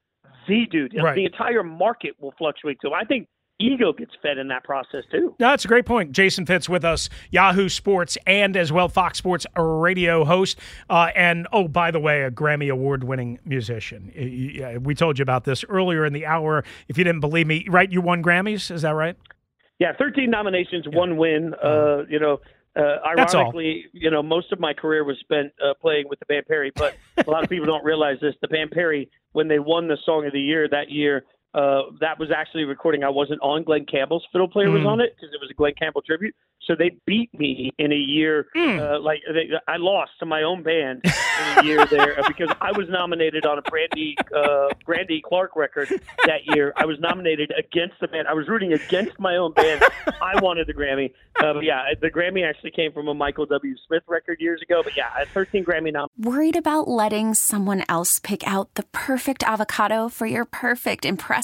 the 0.49 0.67
dude. 0.71 0.95
Right. 0.95 1.15
The 1.15 1.25
entire 1.25 1.63
market 1.63 2.15
will 2.21 2.35
fluctuate. 2.39 2.79
So 2.83 2.93
I 2.93 3.05
think 3.05 3.29
ego 3.59 3.93
gets 3.93 4.13
fed 4.23 4.39
in 4.39 4.49
that 4.49 4.65
process 4.65 5.05
too. 5.11 5.35
That's 5.39 5.65
a 5.65 5.69
great 5.69 5.87
point. 5.87 6.13
Jason 6.13 6.47
Fitz 6.47 6.69
with 6.69 6.85
us, 6.85 7.09
Yahoo 7.31 7.69
Sports 7.69 8.19
and 8.27 8.57
as 8.57 8.73
well 8.73 8.89
Fox 8.89 9.19
Sports 9.19 9.47
radio 9.57 10.25
host. 10.25 10.59
Uh, 10.91 11.11
and 11.15 11.47
oh, 11.53 11.69
by 11.69 11.91
the 11.91 12.01
way, 12.01 12.23
a 12.23 12.31
Grammy 12.31 12.71
Award 12.71 13.05
winning 13.05 13.39
musician. 13.45 14.81
We 14.83 14.95
told 14.95 15.19
you 15.19 15.23
about 15.23 15.45
this 15.45 15.65
earlier 15.69 16.05
in 16.05 16.13
the 16.13 16.27
hour. 16.27 16.65
If 16.89 16.99
you 16.99 17.05
didn't 17.05 17.21
believe 17.21 17.47
me, 17.47 17.67
right? 17.69 17.91
You 17.91 18.01
won 18.01 18.23
Grammys, 18.23 18.71
is 18.71 18.83
that 18.83 18.95
right? 18.95 19.17
Yeah, 19.79 19.93
13 19.99 20.31
nominations, 20.31 20.87
yeah. 20.91 20.97
one 20.97 21.17
win. 21.17 21.55
Uh, 21.55 22.05
you 22.09 22.21
know, 22.21 22.41
uh, 22.77 22.99
ironically, 23.07 23.87
you 23.93 24.11
know, 24.11 24.23
most 24.23 24.53
of 24.53 24.59
my 24.61 24.73
career 24.73 25.05
was 25.05 25.17
spent 25.21 25.53
uh, 25.65 25.75
playing 25.81 26.05
with 26.09 26.19
the 26.19 26.27
band 26.27 26.47
Perry, 26.47 26.73
but 26.75 26.97
a 27.25 27.31
lot 27.31 27.45
of 27.45 27.51
people 27.51 27.67
don't 27.67 27.85
realize 27.85 28.19
this. 28.21 28.35
The 28.41 28.49
band 28.49 28.71
Perry, 28.73 29.11
when 29.33 29.49
they 29.49 29.59
won 29.59 29.89
the 29.89 29.99
Song 30.05 30.27
of 30.27 30.33
the 30.33 30.41
Year 30.41 30.69
that 30.69 30.91
year, 30.91 31.25
uh, 31.55 31.83
that 32.01 32.19
was 32.19 32.31
actually 32.37 32.65
a 32.65 32.67
recording 32.67 33.05
I 33.05 33.11
wasn't 33.11 33.41
on. 33.41 33.63
Glen 33.63 33.87
Campbell's 33.87 34.27
fiddle 34.33 34.49
player 34.49 34.67
mm. 34.67 34.75
was 34.75 34.85
on 34.85 35.01
it 35.01 35.15
because 35.15 35.33
it 35.33 35.41
was 35.41 35.49
a 35.51 35.55
Glen 35.55 35.75
Campbell 35.79 36.03
tribute. 36.03 36.35
So 36.67 36.75
they 36.77 36.97
beat 37.07 37.33
me 37.39 37.71
in 37.79 37.93
a 37.93 37.97
year. 37.97 38.47
Mm. 38.57 38.81
Uh, 38.81 39.01
like 39.01 39.21
they, 39.29 39.51
I 39.69 39.77
lost 39.77 40.13
to 40.21 40.27
my 40.27 40.43
own 40.43 40.63
band 40.63 41.03
in 41.05 41.59
a 41.59 41.65
year 41.65 41.85
there 41.87 42.17
because 42.27 42.49
I 42.61 42.73
was 42.73 42.89
nominated 42.89 43.45
on 43.47 43.59
a 43.59 43.63
Brandy 43.63 44.17
uh, 44.35 44.69
Brandy 44.87 45.23
Clark 45.25 45.55
record 45.57 45.89
that 46.27 46.41
year. 46.47 46.73
I 46.77 46.87
was 46.87 46.99
nominated 46.99 47.53
against 47.57 48.01
the 48.01 48.09
band. 48.09 48.27
I 48.27 48.33
was 48.33 48.49
rooting 48.49 48.73
against 48.73 49.21
my 49.21 49.37
own 49.37 49.53
band. 49.53 49.85
I 50.23 50.41
wanted 50.41 50.67
the 50.67 50.75
Grammy. 50.75 51.13
Uh, 51.39 51.53
but 51.53 51.65
yeah, 51.65 51.83
the 52.01 52.11
Grammy 52.11 52.49
actually 52.49 52.71
came 52.71 52.93
from 52.93 53.09
a 53.09 53.15
Michael 53.15 53.47
W. 53.47 53.75
Smith 53.87 54.03
record 54.09 54.41
years 54.41 54.63
ago. 54.63 54.81
But 54.83 54.97
yeah, 54.97 55.25
13 55.35 55.65
Grammy 55.65 55.93
nominations. 55.93 56.25
Worried 56.25 56.57
about 56.57 56.89
letting 56.89 57.35
someone 57.35 57.85
else 57.89 58.19
pick 58.19 58.45
out 58.47 58.75
the 58.75 58.85
perfect 58.93 59.43
avocado 59.43 60.09
for 60.09 60.27
your 60.27 60.47
perfect 60.47 61.05
impressive 61.05 61.44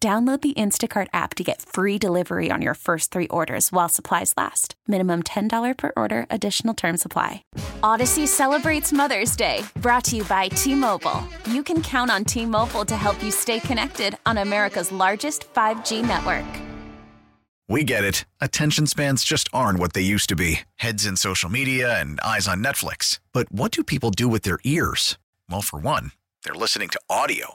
Download 0.00 0.40
the 0.40 0.52
Instacart 0.54 1.06
app 1.14 1.34
to 1.36 1.42
get 1.42 1.62
free 1.62 1.98
delivery 1.98 2.50
on 2.50 2.60
your 2.60 2.74
first 2.74 3.10
three 3.10 3.26
orders 3.28 3.72
while 3.72 3.88
supplies 3.88 4.34
last. 4.36 4.74
Minimum 4.86 5.22
$10 5.22 5.76
per 5.76 5.92
order, 5.96 6.26
additional 6.28 6.74
term 6.74 6.98
supply. 6.98 7.44
Odyssey 7.82 8.26
celebrates 8.26 8.92
Mother's 8.92 9.36
Day, 9.36 9.64
brought 9.80 10.04
to 10.04 10.16
you 10.16 10.24
by 10.24 10.48
T 10.48 10.74
Mobile. 10.74 11.26
You 11.50 11.62
can 11.62 11.82
count 11.82 12.10
on 12.10 12.24
T 12.24 12.44
Mobile 12.44 12.84
to 12.84 12.94
help 12.96 13.22
you 13.22 13.30
stay 13.30 13.58
connected 13.58 14.18
on 14.26 14.38
America's 14.38 14.92
largest 14.92 15.52
5G 15.54 16.06
network. 16.06 16.44
We 17.68 17.82
get 17.82 18.04
it. 18.04 18.26
Attention 18.40 18.86
spans 18.86 19.24
just 19.24 19.48
aren't 19.52 19.80
what 19.80 19.94
they 19.94 20.02
used 20.02 20.28
to 20.28 20.36
be 20.36 20.60
heads 20.76 21.06
in 21.06 21.16
social 21.16 21.50
media 21.50 21.98
and 21.98 22.20
eyes 22.20 22.46
on 22.46 22.62
Netflix. 22.62 23.18
But 23.32 23.50
what 23.50 23.72
do 23.72 23.82
people 23.82 24.10
do 24.10 24.28
with 24.28 24.42
their 24.42 24.58
ears? 24.62 25.18
Well, 25.50 25.62
for 25.62 25.78
one, 25.80 26.12
they're 26.44 26.54
listening 26.54 26.90
to 26.90 27.00
audio. 27.10 27.54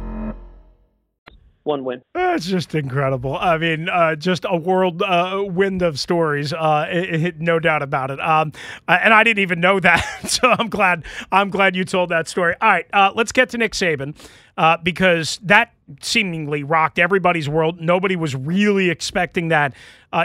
One 1.63 1.83
win. 1.83 2.01
That's 2.15 2.45
just 2.45 2.73
incredible. 2.73 3.37
I 3.37 3.57
mean, 3.59 3.87
uh, 3.87 4.15
just 4.15 4.45
a 4.49 4.57
world 4.57 5.03
uh, 5.03 5.43
wind 5.45 5.83
of 5.83 5.99
stories, 5.99 6.53
uh, 6.53 6.87
it, 6.89 7.23
it, 7.23 7.39
no 7.39 7.59
doubt 7.59 7.83
about 7.83 8.09
it. 8.09 8.19
Um, 8.19 8.51
uh, 8.87 8.97
and 9.01 9.13
I 9.13 9.23
didn't 9.23 9.43
even 9.43 9.59
know 9.59 9.79
that, 9.79 10.03
so 10.27 10.49
I'm 10.49 10.69
glad. 10.69 11.03
I'm 11.31 11.51
glad 11.51 11.75
you 11.75 11.85
told 11.85 12.09
that 12.09 12.27
story. 12.27 12.55
All 12.61 12.69
right, 12.69 12.87
uh, 12.93 13.11
let's 13.15 13.31
get 13.31 13.49
to 13.49 13.59
Nick 13.59 13.73
Saban 13.73 14.15
uh, 14.57 14.77
because 14.81 15.39
that 15.43 15.73
seemingly 16.01 16.63
rocked 16.63 16.97
everybody's 16.97 17.47
world. 17.47 17.79
Nobody 17.79 18.15
was 18.15 18.35
really 18.35 18.89
expecting 18.89 19.49
that 19.49 19.75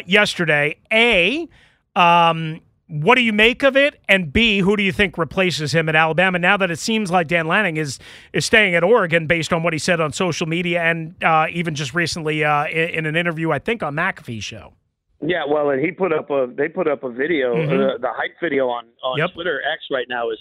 yesterday. 0.07 0.78
A, 0.90 1.49
um, 1.95 2.61
what 2.88 3.16
do 3.16 3.23
you 3.23 3.33
make 3.33 3.62
of 3.62 3.76
it? 3.76 4.00
And 4.09 4.33
B, 4.33 4.61
who 4.61 4.76
do 4.76 4.83
you 4.83 4.93
think 4.93 5.19
replaces 5.19 5.75
him 5.75 5.88
at 5.88 5.97
Alabama 5.97 6.38
now 6.38 6.57
that 6.57 6.71
it 6.71 6.78
seems 6.78 7.11
like 7.11 7.26
Dan 7.26 7.47
Lanning 7.47 7.76
is 7.76 7.99
is 8.33 8.45
staying 8.45 8.75
at 8.75 8.85
Oregon 8.85 9.26
based 9.26 9.52
on 9.52 9.62
what 9.62 9.73
he 9.73 9.78
said 9.78 10.00
on 10.00 10.12
social 10.12 10.47
media 10.47 10.83
and 10.83 11.14
uh, 11.23 11.47
even 11.50 11.75
just 11.75 11.95
recently 11.95 12.45
uh, 12.45 12.66
in, 12.66 12.90
in, 12.90 13.07
an 13.07 13.16
interview, 13.16 13.50
I 13.50 13.59
think, 13.59 13.83
on 13.83 13.95
McAfee's 13.95 14.45
show. 14.45 14.75
Yeah, 15.21 15.45
well, 15.49 15.71
and 15.71 15.85
he 15.85 15.90
put 15.90 16.12
up 16.12 16.31
a 16.31 16.47
they 16.55 16.69
put 16.69 16.87
up 16.87 17.02
a 17.02 17.11
video, 17.11 17.55
mm-hmm. 17.55 17.73
uh, 17.73 17.99
the 17.99 18.12
hype 18.12 18.37
video 18.40 18.69
on 18.69 18.85
on 19.02 19.19
yep. 19.19 19.33
Twitter 19.35 19.61
X 19.73 19.85
right 19.90 20.07
now 20.09 20.31
is 20.31 20.38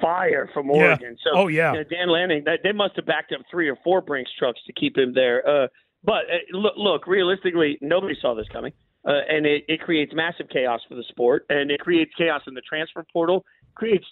fire 0.00 0.48
from 0.52 0.70
Oregon. 0.70 1.16
Yeah. 1.18 1.32
So, 1.32 1.38
oh 1.40 1.48
yeah, 1.48 1.72
you 1.72 1.78
know, 1.78 1.84
Dan 1.84 2.08
Lanning, 2.08 2.44
they 2.62 2.72
must 2.72 2.96
have 2.96 3.06
backed 3.06 3.32
up 3.32 3.40
three 3.50 3.68
or 3.68 3.76
four 3.82 4.00
Brinks 4.00 4.30
trucks 4.38 4.60
to 4.66 4.72
keep 4.74 4.96
him 4.96 5.12
there. 5.14 5.46
Uh, 5.48 5.66
but 6.04 6.24
uh, 6.30 6.56
look, 6.56 6.74
look, 6.76 7.06
realistically, 7.06 7.78
nobody 7.80 8.14
saw 8.20 8.34
this 8.34 8.46
coming 8.52 8.72
uh, 9.06 9.12
and 9.28 9.46
it, 9.46 9.64
it 9.68 9.80
creates 9.80 10.12
massive 10.14 10.48
chaos 10.50 10.80
for 10.88 10.94
the 10.94 11.04
sport, 11.08 11.46
and 11.48 11.70
it 11.70 11.80
creates 11.80 12.12
chaos 12.16 12.42
in 12.46 12.54
the 12.54 12.60
transfer 12.60 13.04
portal, 13.12 13.44
creates 13.74 14.04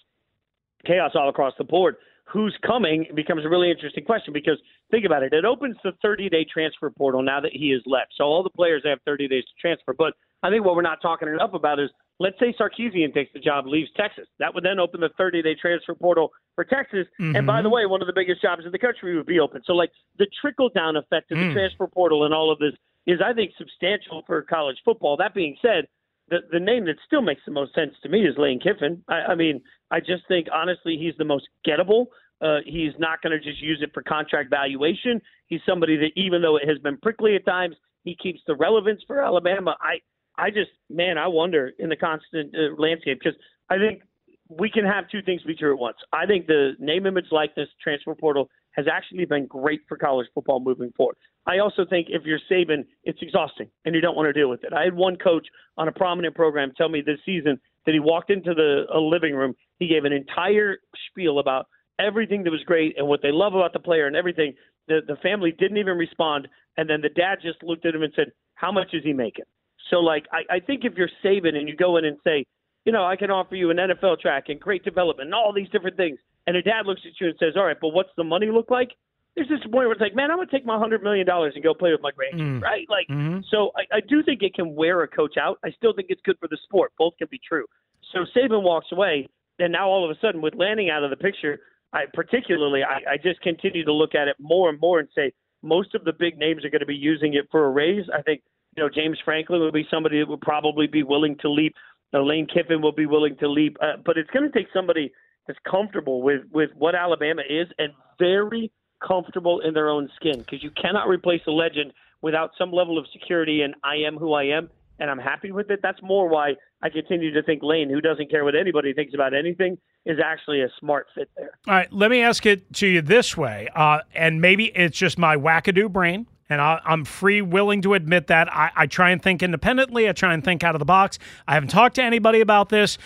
chaos 0.87 1.13
all 1.15 1.29
across 1.29 1.53
the 1.59 1.65
board. 1.65 1.97
Who's 2.33 2.57
coming 2.67 3.07
becomes 3.15 3.45
a 3.45 3.49
really 3.49 3.71
interesting 3.71 4.05
question 4.05 4.35
because 4.35 4.59
think 4.91 5.07
about 5.07 5.23
it. 5.23 5.33
It 5.33 5.47
opens 5.47 5.77
the 5.83 5.93
30 6.03 6.29
day 6.29 6.45
transfer 6.45 6.91
portal 6.91 7.23
now 7.23 7.41
that 7.41 7.53
he 7.53 7.71
has 7.71 7.81
left. 7.87 8.13
So 8.17 8.25
all 8.25 8.43
the 8.43 8.51
players 8.51 8.83
have 8.85 8.99
30 9.07 9.29
days 9.29 9.45
to 9.45 9.61
transfer. 9.61 9.95
But 9.95 10.13
I 10.43 10.51
think 10.51 10.65
what 10.65 10.77
we're 10.77 10.83
not 10.83 11.01
talking 11.01 11.29
enough 11.29 11.55
about 11.55 11.81
is 11.81 11.89
let's 12.21 12.39
say 12.39 12.55
Sarkisian 12.59 13.15
takes 13.15 13.33
the 13.33 13.41
job, 13.41 13.67
leaves 13.67 13.91
Texas. 13.97 14.27
That 14.39 14.55
would 14.55 14.65
then 14.65 14.79
open 14.79 15.01
the 15.01 15.11
30 15.17 15.43
day 15.43 15.55
transfer 15.55 15.95
portal 15.95 16.33
for 16.55 16.65
Texas. 16.65 17.07
Mm-hmm. 17.21 17.37
And 17.37 17.47
by 17.47 17.63
the 17.63 17.71
way, 17.71 17.87
one 17.87 18.03
of 18.03 18.07
the 18.07 18.13
biggest 18.13 18.43
jobs 18.43 18.63
in 18.65 18.73
the 18.73 18.79
country 18.79 19.17
would 19.17 19.27
be 19.27 19.41
open. 19.41 19.63
So, 19.65 19.73
like 19.73 19.91
the 20.19 20.27
trickle 20.41 20.69
down 20.69 20.97
effect 20.97 21.31
of 21.33 21.39
mm. 21.39 21.49
the 21.49 21.55
transfer 21.55 21.87
portal 21.87 22.25
and 22.25 22.35
all 22.35 22.53
of 22.53 22.59
this 22.59 22.73
is, 23.09 23.21
I 23.25 23.33
think, 23.33 23.53
substantial 23.59 24.23
for 24.27 24.43
college 24.43 24.77
football. 24.85 25.17
That 25.17 25.35
being 25.35 25.57
said, 25.61 25.89
the 26.29 26.39
the 26.53 26.61
name 26.61 26.85
that 26.85 26.97
still 27.07 27.23
makes 27.23 27.41
the 27.47 27.53
most 27.53 27.75
sense 27.75 27.95
to 28.03 28.09
me 28.09 28.21
is 28.21 28.37
Lane 28.37 28.61
Kiffin. 28.61 29.03
I, 29.09 29.33
I 29.33 29.35
mean, 29.35 29.63
I 29.91 29.99
just 29.99 30.29
think 30.29 30.47
honestly 30.53 30.97
he's 31.01 31.15
the 31.17 31.25
most 31.25 31.49
gettable. 31.67 32.07
Uh, 32.41 32.59
he's 32.65 32.93
not 32.99 33.21
going 33.23 33.33
to 33.37 33.43
just 33.43 33.61
use 33.61 33.81
it 33.83 33.91
for 33.93 34.03
contract 34.03 34.51
valuation. 34.51 35.21
He's 35.49 35.61
somebody 35.67 35.97
that, 35.97 36.11
even 36.15 36.41
though 36.41 36.57
it 36.57 36.69
has 36.69 36.79
been 36.79 36.97
prickly 36.99 37.35
at 37.35 37.45
times, 37.45 37.75
he 38.05 38.15
keeps 38.15 38.41
the 38.47 38.55
relevance 38.55 39.01
for 39.07 39.23
Alabama. 39.23 39.77
I 39.81 39.97
I 40.37 40.51
just 40.51 40.71
man, 40.91 41.17
I 41.17 41.27
wonder 41.27 41.73
in 41.79 41.89
the 41.89 41.97
constant 41.97 42.55
uh, 42.55 42.81
landscape 42.81 43.21
because 43.25 43.39
I 43.71 43.79
think 43.79 44.03
we 44.51 44.71
can 44.71 44.85
have 44.85 45.09
two 45.11 45.23
things 45.23 45.43
be 45.43 45.55
true 45.55 45.73
at 45.73 45.79
once. 45.79 45.97
I 46.13 46.27
think 46.27 46.47
the 46.47 46.73
name, 46.79 47.07
image, 47.07 47.27
likeness 47.31 47.69
transfer 47.83 48.15
portal 48.15 48.49
has 48.79 48.87
actually 48.87 49.25
been 49.25 49.45
great 49.47 49.81
for 49.89 49.97
college 49.97 50.29
football 50.33 50.61
moving 50.61 50.93
forward. 50.97 51.17
I 51.49 51.59
also 51.59 51.85
think 51.85 52.07
if 52.11 52.23
you're 52.25 52.39
Saban, 52.49 52.85
it's 53.03 53.19
exhausting 53.21 53.69
and 53.85 53.93
you 53.93 54.01
don't 54.01 54.17
want 54.17 54.29
to 54.29 54.33
deal 54.33 54.49
with 54.49 54.63
it. 54.63 54.73
I 54.73 54.85
had 54.85 54.95
one 54.95 55.17
coach 55.17 55.49
on 55.77 55.89
a 55.89 55.93
prominent 55.93 56.37
program 56.37 56.71
tell 56.77 56.89
me 56.89 57.03
this 57.05 57.19
season 57.27 57.59
that 57.87 57.93
he 57.93 57.99
walked 57.99 58.31
into 58.31 58.55
the 58.55 58.85
a 58.95 59.01
living 59.01 59.35
room, 59.35 59.57
he 59.81 59.89
gave 59.89 60.05
an 60.05 60.13
entire 60.13 60.79
spiel 61.11 61.41
about 61.41 61.67
everything 61.99 62.45
that 62.45 62.51
was 62.51 62.63
great 62.67 62.97
and 62.97 63.09
what 63.09 63.21
they 63.21 63.33
love 63.33 63.55
about 63.55 63.73
the 63.73 63.81
player 63.81 64.07
and 64.07 64.15
everything. 64.15 64.55
The 64.87 65.01
the 65.07 65.17
family 65.17 65.51
didn't 65.59 65.79
even 65.79 65.99
respond, 65.99 66.47
and 66.77 66.89
then 66.89 67.01
the 67.01 67.09
dad 67.09 67.39
just 67.43 67.61
looked 67.65 67.85
at 67.85 67.97
him 67.97 68.03
and 68.03 68.13
said, 68.15 68.31
"How 68.55 68.71
much 68.71 68.93
is 68.93 69.03
he 69.03 69.13
making?" 69.13 69.47
So 69.91 69.97
like 69.97 70.27
I, 70.31 70.57
I 70.57 70.61
think 70.61 70.85
if 70.85 70.95
you're 70.97 71.11
Saban 71.25 71.57
and 71.57 71.69
you 71.69 71.75
go 71.75 71.97
in 71.97 72.05
and 72.05 72.17
say, 72.23 72.45
you 72.85 72.93
know, 72.93 73.05
I 73.05 73.17
can 73.17 73.31
offer 73.31 73.57
you 73.57 73.71
an 73.71 73.79
NFL 73.79 74.21
track 74.21 74.45
and 74.49 74.61
great 74.61 74.85
development 74.85 75.27
and 75.27 75.35
all 75.35 75.53
these 75.53 75.69
different 75.71 75.97
things, 75.97 76.19
and 76.49 76.57
a 76.57 76.63
dad 76.63 76.87
looks 76.87 77.03
at 77.05 77.13
you 77.21 77.29
and 77.29 77.37
says, 77.39 77.55
"All 77.57 77.65
right, 77.65 77.77
but 77.81 77.91
what's 77.91 78.11
the 78.17 78.25
money 78.25 78.49
look 78.49 78.71
like?" 78.71 78.91
there's 79.39 79.49
this 79.49 79.61
point 79.71 79.87
where 79.87 79.93
it's 79.93 80.01
like, 80.01 80.17
man, 80.17 80.33
I'm 80.33 80.39
gonna 80.39 80.51
take 80.51 80.67
my 80.67 80.79
hundred 80.79 81.03
million 81.03 81.25
dollars 81.25 81.53
and 81.55 81.63
go 81.63 81.73
play 81.73 81.93
with 81.93 82.01
my 82.03 82.11
grandkids, 82.11 82.59
mm. 82.59 82.61
right? 82.61 82.87
Like, 82.89 83.07
mm-hmm. 83.09 83.41
so 83.51 83.71
I, 83.77 83.99
I 83.99 84.01
do 84.01 84.23
think 84.25 84.43
it 84.43 84.55
can 84.55 84.75
wear 84.75 85.03
a 85.03 85.09
coach 85.09 85.37
out. 85.41 85.59
I 85.65 85.71
still 85.71 85.93
think 85.95 86.09
it's 86.11 86.21
good 86.25 86.37
for 86.41 86.49
the 86.49 86.59
sport. 86.65 86.93
Both 86.99 87.15
can 87.19 87.29
be 87.31 87.41
true. 87.47 87.65
So 88.13 88.25
Saban 88.37 88.63
walks 88.63 88.89
away, 88.91 89.29
and 89.61 89.73
now 89.73 89.89
all 89.89 90.05
of 90.05 90.11
a 90.11 90.19
sudden, 90.21 90.43
with 90.43 90.55
Lanning 90.57 90.91
out 90.91 91.05
of 91.05 91.11
the 91.11 91.17
picture, 91.17 91.61
I 91.93 92.05
particularly, 92.13 92.83
I, 92.83 93.13
I 93.13 93.17
just 93.17 93.41
continue 93.43 93.85
to 93.85 93.93
look 93.93 94.17
at 94.17 94.27
it 94.27 94.37
more 94.41 94.71
and 94.71 94.81
more 94.81 94.99
and 94.99 95.09
say 95.15 95.33
most 95.63 95.95
of 95.95 96.05
the 96.05 96.13
big 96.13 96.37
names 96.37 96.65
are 96.65 96.71
going 96.71 96.81
to 96.81 96.87
be 96.87 96.97
using 96.97 97.35
it 97.35 97.47
for 97.51 97.65
a 97.65 97.71
raise. 97.71 98.07
I 98.13 98.23
think 98.23 98.43
you 98.77 98.83
know 98.83 98.89
James 98.93 99.19
Franklin 99.25 99.61
would 99.61 99.75
be 99.75 99.87
somebody 99.89 100.19
that 100.19 100.29
would 100.29 100.41
probably 100.41 100.89
be 100.89 101.05
willing 101.05 101.37
to 101.43 101.49
leap. 101.49 101.75
Lane 102.13 102.49
Kiffin 102.53 102.81
will 102.81 102.93
be 102.93 103.07
willing 103.07 103.37
to 103.37 103.49
leap, 103.49 103.77
uh, 103.83 103.99
but 104.05 104.17
it's 104.17 104.31
going 104.31 104.51
to 104.51 104.59
take 104.59 104.69
somebody 104.73 105.13
that's 105.49 105.59
comfortable 105.69 106.23
with 106.23 106.43
with 106.53 106.71
what 106.77 106.95
Alabama 106.95 107.43
is 107.49 107.67
and 107.79 107.93
very 108.19 108.71
comfortable 109.05 109.61
in 109.61 109.75
their 109.75 109.89
own 109.89 110.09
skin 110.15 110.39
because 110.39 110.63
you 110.63 110.71
cannot 110.71 111.09
replace 111.09 111.41
a 111.49 111.51
legend 111.51 111.93
without 112.21 112.51
some 112.59 112.71
level 112.71 112.99
of 112.99 113.07
security 113.13 113.63
and 113.63 113.75
I 113.83 113.97
am 114.07 114.17
who 114.17 114.35
I 114.35 114.45
am 114.45 114.69
and 115.01 115.11
I'm 115.11 115.19
happy 115.19 115.53
with 115.53 115.71
it. 115.71 115.81
That's 115.83 116.03
more 116.03 116.29
why 116.29 116.55
I 116.83 116.91
continue 116.91 117.33
to 117.33 117.43
think 117.43 117.63
Lane, 117.63 117.89
who 117.89 118.01
doesn't 118.01 118.31
care 118.31 118.45
what 118.45 118.55
anybody 118.55 118.93
thinks 118.93 119.15
about 119.15 119.35
anything, 119.35 119.79
is 120.05 120.19
actually 120.23 120.61
a 120.63 120.69
smart 120.79 121.07
fit 121.15 121.31
there. 121.37 121.51
All 121.67 121.75
right, 121.75 121.93
let 121.93 122.11
me 122.11 122.21
ask 122.21 122.45
it 122.47 122.73
to 122.75 122.87
you 122.87 123.03
this 123.03 123.37
way, 123.37 123.69
uh, 123.75 124.01
and 124.15 124.41
maybe 124.41 124.67
it's 124.67 124.99
just 124.99 125.19
my 125.19 125.37
wackadoo 125.37 125.91
brain, 125.91 126.27
and 126.49 126.61
I, 126.61 126.81
am 126.87 127.05
free, 127.05 127.43
willing 127.43 127.83
to 127.83 127.95
admit 127.95 128.27
that. 128.29 128.53
I, 128.53 128.71
I 128.75 128.87
try 128.87 129.11
and 129.11 129.23
think 129.23 129.43
independently. 129.43 130.09
I 130.09 130.13
try 130.13 130.35
and 130.35 130.43
think 130.43 130.65
out 130.65 130.75
of 130.75 130.79
the 130.81 130.85
box. 130.85 131.19
I 131.47 131.55
haven't 131.55 131.69
talked 131.69 131.97
to 131.97 132.03
anybody 132.03 132.41
about 132.41 132.71
this. 132.71 132.99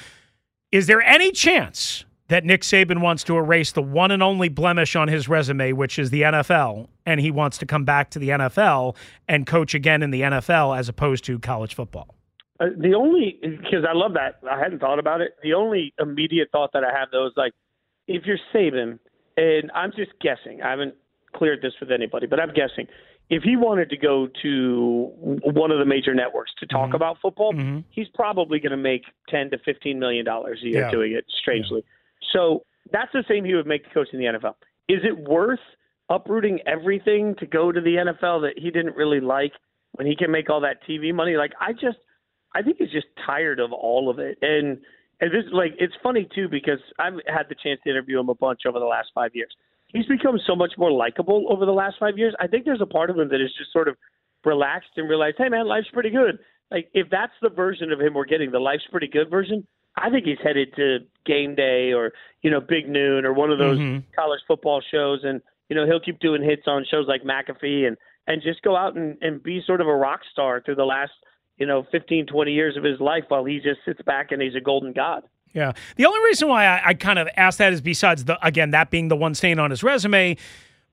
Is 0.70 0.86
there 0.86 1.02
any 1.02 1.32
chance 1.32 2.06
that 2.32 2.46
Nick 2.46 2.62
Saban 2.62 3.02
wants 3.02 3.22
to 3.24 3.36
erase 3.36 3.72
the 3.72 3.82
one 3.82 4.10
and 4.10 4.22
only 4.22 4.48
blemish 4.48 4.96
on 4.96 5.06
his 5.06 5.28
resume, 5.28 5.74
which 5.74 5.98
is 5.98 6.08
the 6.08 6.22
NFL, 6.22 6.88
and 7.04 7.20
he 7.20 7.30
wants 7.30 7.58
to 7.58 7.66
come 7.66 7.84
back 7.84 8.08
to 8.12 8.18
the 8.18 8.30
NFL 8.30 8.96
and 9.28 9.46
coach 9.46 9.74
again 9.74 10.02
in 10.02 10.10
the 10.10 10.22
NFL 10.22 10.78
as 10.78 10.88
opposed 10.88 11.24
to 11.24 11.38
college 11.38 11.74
football. 11.74 12.14
Uh, 12.58 12.68
the 12.78 12.94
only 12.94 13.38
because 13.42 13.84
I 13.86 13.92
love 13.92 14.14
that 14.14 14.40
I 14.50 14.58
hadn't 14.58 14.78
thought 14.78 14.98
about 14.98 15.20
it. 15.20 15.36
The 15.42 15.52
only 15.52 15.92
immediate 15.98 16.48
thought 16.52 16.70
that 16.72 16.84
I 16.84 16.98
have 16.98 17.08
though 17.12 17.26
is 17.26 17.34
like, 17.36 17.52
if 18.08 18.24
you're 18.24 18.38
Saban, 18.54 18.98
and 19.36 19.70
I'm 19.74 19.92
just 19.94 20.12
guessing, 20.22 20.62
I 20.62 20.70
haven't 20.70 20.94
cleared 21.36 21.60
this 21.60 21.74
with 21.80 21.90
anybody, 21.90 22.26
but 22.26 22.40
I'm 22.40 22.54
guessing 22.54 22.86
if 23.28 23.42
he 23.42 23.56
wanted 23.56 23.90
to 23.90 23.98
go 23.98 24.28
to 24.40 25.10
one 25.52 25.70
of 25.70 25.78
the 25.78 25.84
major 25.84 26.14
networks 26.14 26.52
to 26.60 26.66
talk 26.66 26.86
mm-hmm. 26.86 26.96
about 26.96 27.18
football, 27.20 27.52
mm-hmm. 27.52 27.80
he's 27.90 28.08
probably 28.14 28.58
going 28.58 28.70
to 28.70 28.78
make 28.78 29.02
ten 29.28 29.50
to 29.50 29.58
fifteen 29.58 29.98
million 29.98 30.24
dollars 30.24 30.60
a 30.62 30.68
year 30.68 30.80
yeah. 30.80 30.90
doing 30.90 31.12
it. 31.12 31.26
Strangely. 31.38 31.84
Yeah. 31.84 31.92
So 32.32 32.64
that's 32.92 33.12
the 33.12 33.24
same 33.28 33.44
he 33.44 33.54
would 33.54 33.66
make 33.66 33.84
the 33.84 33.90
coach 33.90 34.08
in 34.12 34.18
the 34.18 34.26
NFL. 34.26 34.54
Is 34.88 35.00
it 35.04 35.16
worth 35.28 35.60
uprooting 36.08 36.60
everything 36.66 37.34
to 37.38 37.46
go 37.46 37.72
to 37.72 37.80
the 37.80 37.96
NFL 37.96 38.42
that 38.42 38.54
he 38.56 38.70
didn't 38.70 38.96
really 38.96 39.20
like? 39.20 39.52
when 39.92 40.06
he 40.06 40.16
can 40.16 40.30
make 40.30 40.50
all 40.50 40.60
that 40.60 40.78
TV 40.88 41.14
money. 41.14 41.36
Like 41.36 41.52
I 41.60 41.72
just, 41.72 41.98
I 42.54 42.62
think 42.62 42.78
he's 42.78 42.90
just 42.90 43.06
tired 43.24 43.60
of 43.60 43.72
all 43.72 44.10
of 44.10 44.18
it. 44.18 44.38
And 44.42 44.78
and 45.20 45.30
this 45.30 45.44
like 45.52 45.72
it's 45.78 45.94
funny 46.02 46.28
too 46.34 46.48
because 46.48 46.80
I've 46.98 47.14
had 47.26 47.44
the 47.48 47.54
chance 47.62 47.80
to 47.84 47.90
interview 47.90 48.18
him 48.18 48.28
a 48.28 48.34
bunch 48.34 48.60
over 48.66 48.78
the 48.78 48.86
last 48.86 49.08
five 49.14 49.30
years. 49.34 49.54
He's 49.88 50.06
become 50.06 50.38
so 50.46 50.56
much 50.56 50.72
more 50.78 50.90
likable 50.90 51.46
over 51.50 51.66
the 51.66 51.72
last 51.72 51.96
five 52.00 52.16
years. 52.16 52.34
I 52.40 52.46
think 52.46 52.64
there's 52.64 52.80
a 52.80 52.86
part 52.86 53.10
of 53.10 53.18
him 53.18 53.28
that 53.28 53.42
is 53.42 53.52
just 53.58 53.72
sort 53.72 53.88
of 53.88 53.96
relaxed 54.44 54.90
and 54.96 55.08
realized, 55.08 55.36
hey 55.38 55.48
man, 55.48 55.66
life's 55.66 55.88
pretty 55.92 56.10
good. 56.10 56.38
Like 56.70 56.88
if 56.94 57.08
that's 57.10 57.34
the 57.42 57.50
version 57.50 57.92
of 57.92 58.00
him 58.00 58.14
we're 58.14 58.24
getting, 58.24 58.50
the 58.50 58.58
life's 58.58 58.86
pretty 58.90 59.08
good 59.08 59.30
version, 59.30 59.66
I 59.96 60.10
think 60.10 60.24
he's 60.24 60.38
headed 60.42 60.74
to 60.76 60.98
game 61.26 61.54
day 61.54 61.92
or, 61.92 62.12
you 62.42 62.50
know, 62.50 62.60
big 62.60 62.88
noon 62.88 63.24
or 63.24 63.32
one 63.32 63.50
of 63.50 63.58
those 63.58 63.78
Mhm. 63.78 64.02
college 64.16 64.40
football 64.48 64.80
shows 64.80 65.20
and, 65.24 65.40
you 65.68 65.76
know, 65.76 65.86
he'll 65.86 66.00
keep 66.00 66.18
doing 66.18 66.42
hits 66.42 66.62
on 66.66 66.84
shows 66.90 67.06
like 67.06 67.22
McAfee 67.22 67.86
and, 67.86 67.96
and 68.26 68.42
just 68.42 68.62
go 68.62 68.76
out 68.76 68.96
and, 68.96 69.16
and 69.20 69.42
be 69.42 69.62
sort 69.66 69.80
of 69.80 69.86
a 69.86 69.94
rock 69.94 70.20
star 70.32 70.60
through 70.60 70.76
the 70.76 70.84
last, 70.86 71.12
you 71.58 71.66
know, 71.66 71.86
15, 71.92 72.26
20 72.26 72.52
years 72.52 72.76
of 72.76 72.84
his 72.84 73.00
life 73.00 73.24
while 73.28 73.44
he 73.44 73.58
just 73.60 73.80
sits 73.84 74.00
back 74.02 74.32
and 74.32 74.40
he's 74.42 74.54
a 74.54 74.60
golden 74.60 74.92
god. 74.92 75.22
Yeah. 75.52 75.72
The 75.96 76.06
only 76.06 76.20
reason 76.24 76.48
why 76.48 76.64
I, 76.64 76.80
I 76.86 76.94
kind 76.94 77.18
of 77.18 77.28
asked 77.36 77.58
that 77.58 77.72
is 77.74 77.82
besides 77.82 78.24
the 78.24 78.44
again 78.44 78.70
that 78.70 78.90
being 78.90 79.08
the 79.08 79.16
one 79.16 79.34
stain 79.34 79.58
on 79.58 79.70
his 79.70 79.82
resume, 79.82 80.36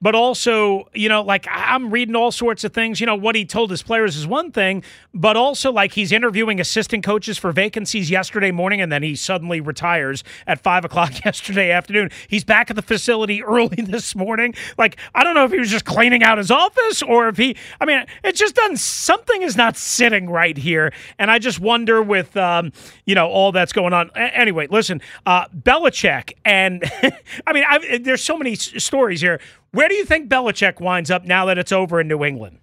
but 0.01 0.15
also 0.15 0.87
you 0.93 1.09
know 1.09 1.21
like 1.21 1.45
I'm 1.49 1.91
reading 1.91 2.15
all 2.15 2.31
sorts 2.31 2.63
of 2.63 2.73
things. 2.73 2.99
You 2.99 3.05
know 3.05 3.15
what 3.15 3.35
he 3.35 3.45
told 3.45 3.71
his 3.71 3.83
players 3.83 4.15
is 4.15 4.25
one 4.25 4.51
thing, 4.51 4.83
but 5.13 5.35
also 5.35 5.71
like 5.71 5.93
he's 5.93 6.11
interviewing 6.11 6.59
assistant 6.59 7.03
coaches 7.03 7.37
for 7.37 7.51
vacancies 7.51 8.09
yesterday 8.09 8.51
morning, 8.51 8.81
and 8.81 8.91
then 8.91 9.03
he 9.03 9.15
suddenly 9.15 9.61
retires 9.61 10.23
at 10.47 10.61
five 10.61 10.85
o'clock 10.85 11.23
yesterday 11.25 11.71
afternoon. 11.71 12.09
He's 12.27 12.43
back 12.43 12.69
at 12.69 12.75
the 12.75 12.81
facility 12.81 13.43
early 13.49 13.81
this 13.83 14.15
morning. 14.15 14.53
Like 14.77 14.97
I 15.15 15.23
don't 15.23 15.35
know 15.35 15.45
if 15.45 15.51
he 15.51 15.59
was 15.59 15.69
just 15.69 15.85
cleaning 15.85 16.23
out 16.23 16.37
his 16.37 16.51
office 16.51 17.01
or 17.03 17.27
if 17.29 17.37
he. 17.37 17.55
I 17.81 17.85
mean, 17.85 18.05
it 18.23 18.35
just 18.35 18.55
doesn't. 18.55 18.77
Something 18.77 19.41
is 19.41 19.57
not 19.57 19.77
sitting 19.77 20.29
right 20.29 20.57
here, 20.57 20.93
and 21.17 21.29
I 21.29 21.39
just 21.39 21.59
wonder 21.59 22.01
with 22.01 22.35
um, 22.37 22.71
you 23.05 23.15
know 23.15 23.27
all 23.27 23.51
that's 23.51 23.73
going 23.73 23.93
on. 23.93 24.11
A- 24.15 24.37
anyway, 24.37 24.67
listen, 24.69 25.01
uh, 25.25 25.47
Belichick, 25.49 26.33
and 26.45 26.83
I 27.47 27.53
mean, 27.53 27.63
I've, 27.67 28.03
there's 28.03 28.23
so 28.23 28.37
many 28.37 28.53
s- 28.53 28.71
stories 28.83 29.21
here. 29.21 29.39
Where 29.71 29.87
do 29.87 29.95
you 29.95 30.05
think 30.05 30.29
Belichick 30.29 30.79
winds 30.79 31.11
up 31.11 31.25
now 31.25 31.45
that 31.45 31.57
it's 31.57 31.71
over 31.71 32.01
in 32.01 32.07
New 32.07 32.23
England? 32.23 32.59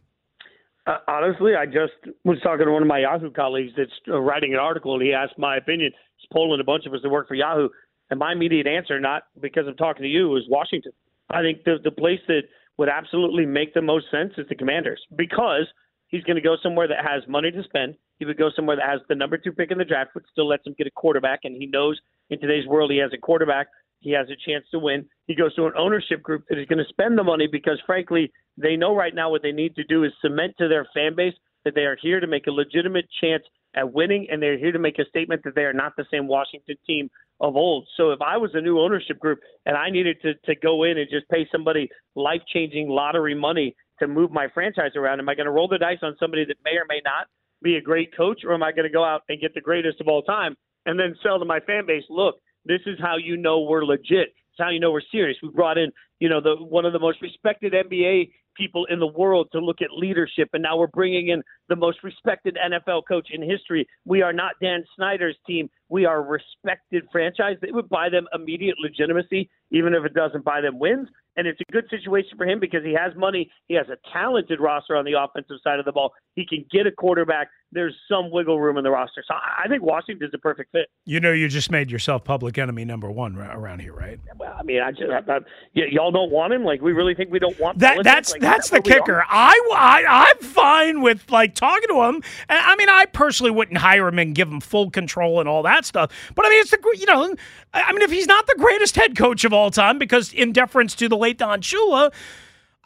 Uh, 0.87 0.99
honestly, 1.09 1.55
I 1.55 1.67
just 1.67 1.95
was 2.25 2.39
talking 2.43 2.67
to 2.67 2.73
one 2.73 2.83
of 2.83 2.89
my 2.89 3.01
Yahoo 3.01 3.31
colleagues 3.31 3.73
that's 3.77 3.91
uh, 4.09 4.21
writing 4.21 4.53
an 4.53 4.61
article, 4.61 4.95
and 4.95 5.03
he 5.03 5.13
asked 5.13 5.39
my 5.39 5.57
opinion. 5.57 5.93
He's 6.17 6.29
polling 6.33 6.61
a 6.61 6.65
bunch 6.65 6.87
of 6.87 6.95
us 6.95 7.01
that 7.03 7.09
work 7.09 7.27
for 7.29 7.35
Yahoo, 7.35 7.69
and 8.11 8.19
my 8.19 8.33
immediate 8.33 8.67
answer, 8.67 9.01
not 9.01 9.25
because 9.41 9.65
I'm 9.67 9.77
talking 9.77 10.03
to 10.03 10.09
you, 10.09 10.37
is 10.37 10.45
Washington. 10.49 10.93
I 11.31 11.43
think 11.43 11.65
the 11.65 11.79
the 11.83 11.91
place 11.91 12.21
that 12.29 12.43
would 12.79 12.89
absolutely 12.89 13.47
make 13.47 13.75
the 13.75 13.83
most 13.83 14.07
sense 14.11 14.35
is 14.39 14.47
the 14.49 14.55
Commanders 14.55 15.01
because 15.17 15.67
he's 16.09 16.23
going 16.23 16.37
to 16.37 16.43
go 16.43 16.57
somewhere 16.63 16.87
that 16.87 17.05
has 17.05 17.23
money 17.27 17.51
to 17.51 17.63
spend. 17.65 17.97
He 18.19 18.25
would 18.25 18.39
go 18.39 18.51
somewhere 18.55 18.77
that 18.77 18.89
has 18.89 19.01
the 19.09 19.15
number 19.15 19.39
two 19.39 19.53
pick 19.53 19.71
in 19.71 19.79
the 19.79 19.85
draft, 19.85 20.11
but 20.15 20.23
still 20.31 20.47
lets 20.47 20.67
him 20.67 20.75
get 20.79 20.87
a 20.87 20.91
quarterback, 20.91 21.41
and 21.45 21.57
he 21.57 21.67
knows 21.67 21.99
in 22.31 22.41
today's 22.41 22.67
world 22.67 22.93
he 22.93 22.99
has 22.99 23.11
a 23.13 23.19
quarterback. 23.19 23.67
He 24.07 24.13
has 24.13 24.29
a 24.29 24.39
chance 24.49 24.65
to 24.71 24.79
win. 24.79 25.05
He 25.27 25.35
goes 25.35 25.53
to 25.57 25.67
an 25.67 25.73
ownership 25.77 26.23
group 26.23 26.45
that 26.49 26.61
is 26.61 26.67
going 26.69 26.79
to 26.79 26.89
spend 26.89 27.19
the 27.19 27.25
money 27.25 27.49
because, 27.51 27.81
frankly, 27.87 28.31
they 28.57 28.77
know 28.77 28.95
right 28.95 29.13
now 29.13 29.31
what 29.31 29.43
they 29.43 29.51
need 29.51 29.75
to 29.75 29.83
do 29.83 30.05
is 30.05 30.13
cement 30.23 30.55
to 30.59 30.69
their 30.69 30.87
fan 30.95 31.17
base 31.17 31.35
that 31.65 31.75
they 31.75 31.81
are 31.81 31.99
here 32.01 32.21
to 32.21 32.29
make 32.29 32.47
a 32.47 32.53
legitimate 32.53 33.07
chance 33.21 33.43
at 33.75 33.93
winning, 33.93 34.29
and 34.31 34.41
they're 34.41 34.59
here 34.59 34.71
to 34.71 34.79
make 34.79 35.01
a 35.01 35.05
statement 35.07 35.43
that 35.43 35.57
they 35.57 35.65
are 35.65 35.73
not 35.73 35.95
the 35.97 36.05
same 36.09 36.29
Washington 36.29 36.77
team 36.87 37.11
of 37.41 37.57
old. 37.57 37.89
So 37.97 38.13
if 38.13 38.23
I 38.23 38.37
was 38.37 38.53
a 38.55 38.61
new 38.61 38.79
ownership 38.79 39.19
group 39.19 39.41
and 39.67 39.77
I 39.77 39.91
needed 39.91 40.19
to 40.23 40.35
to 40.35 40.55
go 40.55 40.85
in 40.85 40.99
and 40.99 41.11
just 41.11 41.29
pay 41.29 41.45
somebody 41.51 41.89
life 42.15 42.43
changing 42.55 42.89
lottery 42.89 43.35
money 43.35 43.75
to 43.99 44.07
move 44.07 44.31
my 44.31 44.47
franchise 44.55 44.93
around, 44.95 45.19
am 45.19 45.29
I 45.29 45.35
going 45.35 45.47
to 45.47 45.51
roll 45.51 45.67
the 45.67 45.79
dice 45.79 45.99
on 46.03 46.15
somebody 46.21 46.45
that 46.45 46.59
may 46.65 46.77
or 46.77 46.87
may 46.89 47.01
not 47.05 47.27
be 47.61 47.75
a 47.75 47.83
great 47.83 48.17
coach, 48.17 48.43
or 48.45 48.55
am 48.55 48.63
I 48.63 48.71
going 48.71 48.87
to 48.87 48.93
go 48.93 49.05
out 49.05 49.23
and 49.29 49.41
get 49.41 49.53
the 49.53 49.61
greatest 49.61 50.01
of 50.01 50.07
all 50.07 50.23
time 50.23 50.55
and 50.87 50.97
then 50.97 51.17
sell 51.25 51.41
to 51.41 51.45
my 51.45 51.59
fan 51.59 51.87
base? 51.87 52.05
Look, 52.09 52.37
this 52.67 52.81
is 52.87 52.99
how 53.01 53.17
you 53.17 53.37
know 53.37 53.61
we're 53.61 53.85
legit. 53.85 54.35
It's 54.57 54.59
how 54.59 54.71
you 54.71 54.81
know 54.81 54.91
we're 54.91 55.01
serious. 55.13 55.37
We 55.43 55.51
brought 55.51 55.79
in, 55.79 55.91
you 56.19 56.29
know, 56.29 56.41
the 56.41 56.57
one 56.57 56.85
of 56.85 56.93
the 56.93 56.99
most 56.99 57.21
respected 57.21 57.73
NBA 57.73 58.31
people 58.57 58.87
in 58.87 58.99
the 58.99 59.07
world 59.07 59.49
to 59.53 59.59
look 59.59 59.83
at 59.83 59.89
leadership, 59.93 60.49
and 60.55 60.63
now 60.63 60.79
we're 60.79 60.87
bringing 60.87 61.29
in 61.29 61.43
the 61.69 61.77
most 61.77 61.99
respected 62.03 62.57
NFL 62.57 63.03
coach 63.07 63.29
in 63.31 63.43
history. 63.43 63.87
We 64.05 64.23
are 64.23 64.33
not 64.33 64.53
Dan 64.63 64.83
Snyder's 64.97 65.37
team. 65.47 65.69
We 65.89 66.07
are 66.07 66.19
a 66.19 66.23
respected 66.23 67.05
franchise. 67.13 67.57
It 67.63 67.75
would 67.75 67.89
buy 67.89 68.09
them 68.09 68.27
immediate 68.35 68.77
legitimacy, 68.81 69.51
even 69.71 69.95
if 69.95 70.05
it 70.05 70.15
doesn't 70.15 70.45
buy 70.45 70.61
them 70.61 70.79
wins. 70.79 71.09
And 71.37 71.47
it's 71.47 71.61
a 71.61 71.73
good 71.73 71.85
situation 71.91 72.31
for 72.39 72.47
him 72.47 72.59
because 72.59 72.83
he 72.83 72.95
has 72.95 73.13
money. 73.15 73.51
He 73.69 73.75
has 73.75 73.87
a 73.89 73.99
talented 74.11 74.59
roster 74.59 74.97
on 74.97 75.05
the 75.05 75.21
offensive 75.21 75.57
side 75.63 75.79
of 75.79 75.85
the 75.85 75.93
ball. 75.93 76.13
He 76.35 76.47
can 76.47 76.65
get 76.73 76.87
a 76.87 76.91
quarterback. 76.91 77.49
There's 77.77 77.95
some 78.09 78.31
wiggle 78.31 78.59
room 78.59 78.79
in 78.79 78.85
the 78.85 78.91
roster. 78.91 79.23
So 79.29 79.35
I 79.35 79.69
think 79.69 79.83
Washington's 79.83 80.33
a 80.33 80.39
perfect 80.39 80.73
fit. 80.73 80.89
You 81.05 81.21
know, 81.21 81.31
you 81.31 81.47
just 81.47 81.71
made 81.71 81.91
yourself 81.91 82.25
public 82.25 82.57
enemy 82.57 82.87
number 82.87 83.11
one 83.11 83.37
around 83.37 83.81
here, 83.81 83.93
right? 83.93 84.19
Well, 84.39 84.57
I 84.59 84.63
mean, 84.63 84.81
I 84.81 84.93
just, 84.93 85.11
I, 85.11 85.41
y'all 85.75 86.11
don't 86.11 86.33
want 86.33 86.55
him. 86.55 86.65
Like, 86.65 86.81
we 86.81 86.93
really 86.93 87.15
think 87.15 87.31
we 87.31 87.39
don't 87.39 87.59
want 87.61 87.79
That 87.81 87.99
Belichick? 87.99 88.03
that's 88.05 88.33
Like, 88.33 88.41
that's 88.41 88.71
the 88.71 88.77
that 88.77 88.87
where 88.87 88.95
we 88.95 89.01
kicker. 89.03 89.25
I, 89.29 89.71
I 89.77 90.05
I'm 90.09 90.39
fine 90.39 91.03
with 91.03 91.31
like 91.31 91.55
talking 91.55 91.89
to 91.89 92.03
him. 92.05 92.23
I 92.49 92.77
mean, 92.77 92.89
I 92.89 93.05
personally 93.05 93.51
wouldn't 93.51 93.79
hire 93.79 94.09
him 94.09 94.19
and 94.19 94.35
give 94.35 94.49
him 94.49 94.61
full 94.61 94.91
control 94.91 95.39
and 95.41 95.49
all 95.49 95.63
that 95.65 95.85
stuff. 95.85 96.11
But 96.35 96.47
I 96.47 96.49
mean, 96.49 96.61
it's 96.61 96.71
the 96.71 96.97
you 96.99 97.07
know, 97.07 97.35
I 97.75 97.83
I 97.83 97.93
mean, 97.93 98.03
if 98.03 98.11
he's 98.11 98.27
not 98.27 98.47
the 98.47 98.57
greatest 98.59 98.97
head 98.97 99.17
coach 99.17 99.45
of 99.45 99.53
all 99.53 99.71
time, 99.71 99.99
because 99.99 100.33
in 100.33 100.53
deference 100.53 100.95
to 100.97 101.09
the 101.09 101.17
late 101.17 101.39
Don 101.39 101.61
Shula. 101.61 102.13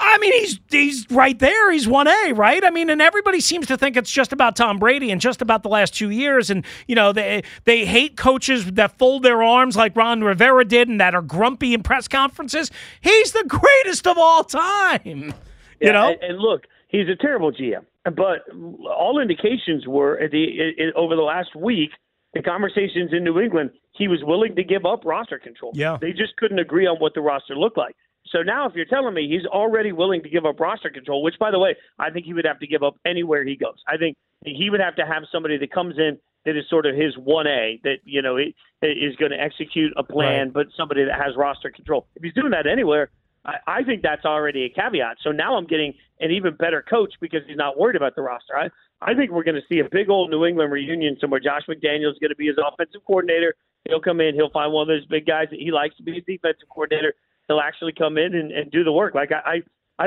I 0.02 0.18
mean, 0.18 0.32
he's 0.32 0.58
he's 0.70 1.10
right 1.10 1.38
there. 1.38 1.70
He's 1.70 1.86
one 1.86 2.08
A, 2.08 2.32
right? 2.32 2.64
I 2.64 2.70
mean, 2.70 2.88
and 2.88 3.02
everybody 3.02 3.38
seems 3.40 3.66
to 3.66 3.76
think 3.76 3.96
it's 3.96 4.10
just 4.10 4.32
about 4.32 4.56
Tom 4.56 4.78
Brady 4.78 5.10
and 5.10 5.20
just 5.20 5.42
about 5.42 5.62
the 5.62 5.68
last 5.68 5.94
two 5.94 6.10
years. 6.10 6.48
And 6.48 6.64
you 6.88 6.94
know, 6.94 7.12
they 7.12 7.42
they 7.64 7.84
hate 7.84 8.16
coaches 8.16 8.64
that 8.72 8.98
fold 8.98 9.22
their 9.22 9.42
arms 9.42 9.76
like 9.76 9.94
Ron 9.94 10.22
Rivera 10.24 10.64
did 10.64 10.88
and 10.88 11.00
that 11.00 11.14
are 11.14 11.22
grumpy 11.22 11.74
in 11.74 11.82
press 11.82 12.08
conferences. 12.08 12.70
He's 13.00 13.32
the 13.32 13.44
greatest 13.46 14.06
of 14.06 14.16
all 14.18 14.42
time. 14.42 15.00
You 15.04 15.34
Yeah, 15.80 15.92
know, 15.92 16.08
and, 16.08 16.22
and 16.22 16.38
look, 16.38 16.62
he's 16.88 17.08
a 17.08 17.16
terrible 17.16 17.52
GM. 17.52 17.84
But 18.04 18.48
all 18.86 19.18
indications 19.20 19.86
were 19.86 20.18
at 20.18 20.30
the 20.30 20.92
over 20.96 21.14
the 21.14 21.22
last 21.22 21.54
week, 21.54 21.90
the 22.32 22.42
conversations 22.42 23.12
in 23.12 23.24
New 23.24 23.38
England, 23.38 23.70
he 23.92 24.08
was 24.08 24.20
willing 24.22 24.56
to 24.56 24.64
give 24.64 24.86
up 24.86 25.04
roster 25.04 25.38
control. 25.38 25.72
Yeah. 25.74 25.98
they 26.00 26.12
just 26.12 26.36
couldn't 26.36 26.58
agree 26.58 26.86
on 26.86 26.96
what 26.96 27.12
the 27.14 27.20
roster 27.20 27.54
looked 27.56 27.76
like. 27.76 27.94
So 28.30 28.42
now, 28.42 28.66
if 28.68 28.74
you're 28.74 28.84
telling 28.84 29.14
me 29.14 29.28
he's 29.28 29.46
already 29.46 29.92
willing 29.92 30.22
to 30.22 30.28
give 30.28 30.46
up 30.46 30.60
roster 30.60 30.90
control, 30.90 31.22
which, 31.22 31.34
by 31.38 31.50
the 31.50 31.58
way, 31.58 31.74
I 31.98 32.10
think 32.10 32.26
he 32.26 32.34
would 32.34 32.44
have 32.44 32.60
to 32.60 32.66
give 32.66 32.82
up 32.82 32.96
anywhere 33.04 33.44
he 33.44 33.56
goes. 33.56 33.76
I 33.88 33.96
think 33.96 34.16
he 34.44 34.70
would 34.70 34.80
have 34.80 34.96
to 34.96 35.04
have 35.06 35.24
somebody 35.32 35.58
that 35.58 35.72
comes 35.72 35.98
in 35.98 36.18
that 36.44 36.56
is 36.56 36.64
sort 36.70 36.86
of 36.86 36.94
his 36.96 37.14
one 37.18 37.46
A 37.46 37.80
that 37.84 37.96
you 38.04 38.22
know 38.22 38.36
is 38.36 39.16
going 39.16 39.32
to 39.32 39.40
execute 39.40 39.92
a 39.96 40.02
plan, 40.02 40.46
Right. 40.46 40.52
but 40.54 40.66
somebody 40.76 41.04
that 41.04 41.20
has 41.20 41.36
roster 41.36 41.70
control. 41.70 42.06
If 42.16 42.22
he's 42.22 42.32
doing 42.34 42.50
that 42.52 42.66
anywhere, 42.66 43.10
I, 43.44 43.54
I 43.66 43.82
think 43.82 44.02
that's 44.02 44.24
already 44.24 44.64
a 44.64 44.68
caveat. 44.70 45.18
So 45.22 45.32
now 45.32 45.56
I'm 45.56 45.66
getting 45.66 45.92
an 46.20 46.30
even 46.30 46.54
better 46.54 46.82
coach 46.88 47.12
because 47.20 47.40
he's 47.46 47.56
not 47.56 47.78
worried 47.78 47.96
about 47.96 48.14
the 48.16 48.22
roster. 48.22 48.56
I, 48.56 48.68
I 49.02 49.14
think 49.14 49.32
we're 49.32 49.44
going 49.44 49.56
to 49.60 49.66
see 49.68 49.80
a 49.80 49.88
big 49.90 50.08
old 50.08 50.30
New 50.30 50.46
England 50.46 50.72
reunion 50.72 51.16
somewhere. 51.20 51.40
Josh 51.40 51.62
McDaniels 51.68 52.12
is 52.12 52.18
going 52.20 52.30
to 52.30 52.36
be 52.36 52.46
his 52.46 52.56
offensive 52.58 53.00
coordinator. 53.06 53.54
He'll 53.88 54.00
come 54.00 54.20
in. 54.20 54.34
He'll 54.34 54.50
find 54.50 54.72
one 54.72 54.82
of 54.82 54.88
those 54.88 55.06
big 55.06 55.26
guys 55.26 55.48
that 55.50 55.58
he 55.58 55.70
likes 55.72 55.96
to 55.96 56.02
be 56.02 56.14
his 56.14 56.24
defensive 56.26 56.68
coordinator. 56.70 57.14
He'll 57.50 57.58
actually 57.58 57.92
come 57.92 58.16
in 58.16 58.36
and, 58.36 58.52
and 58.52 58.70
do 58.70 58.84
the 58.84 58.92
work. 58.92 59.12
Like 59.12 59.30
I, 59.32 59.62
I, 59.98 60.04
I. 60.04 60.06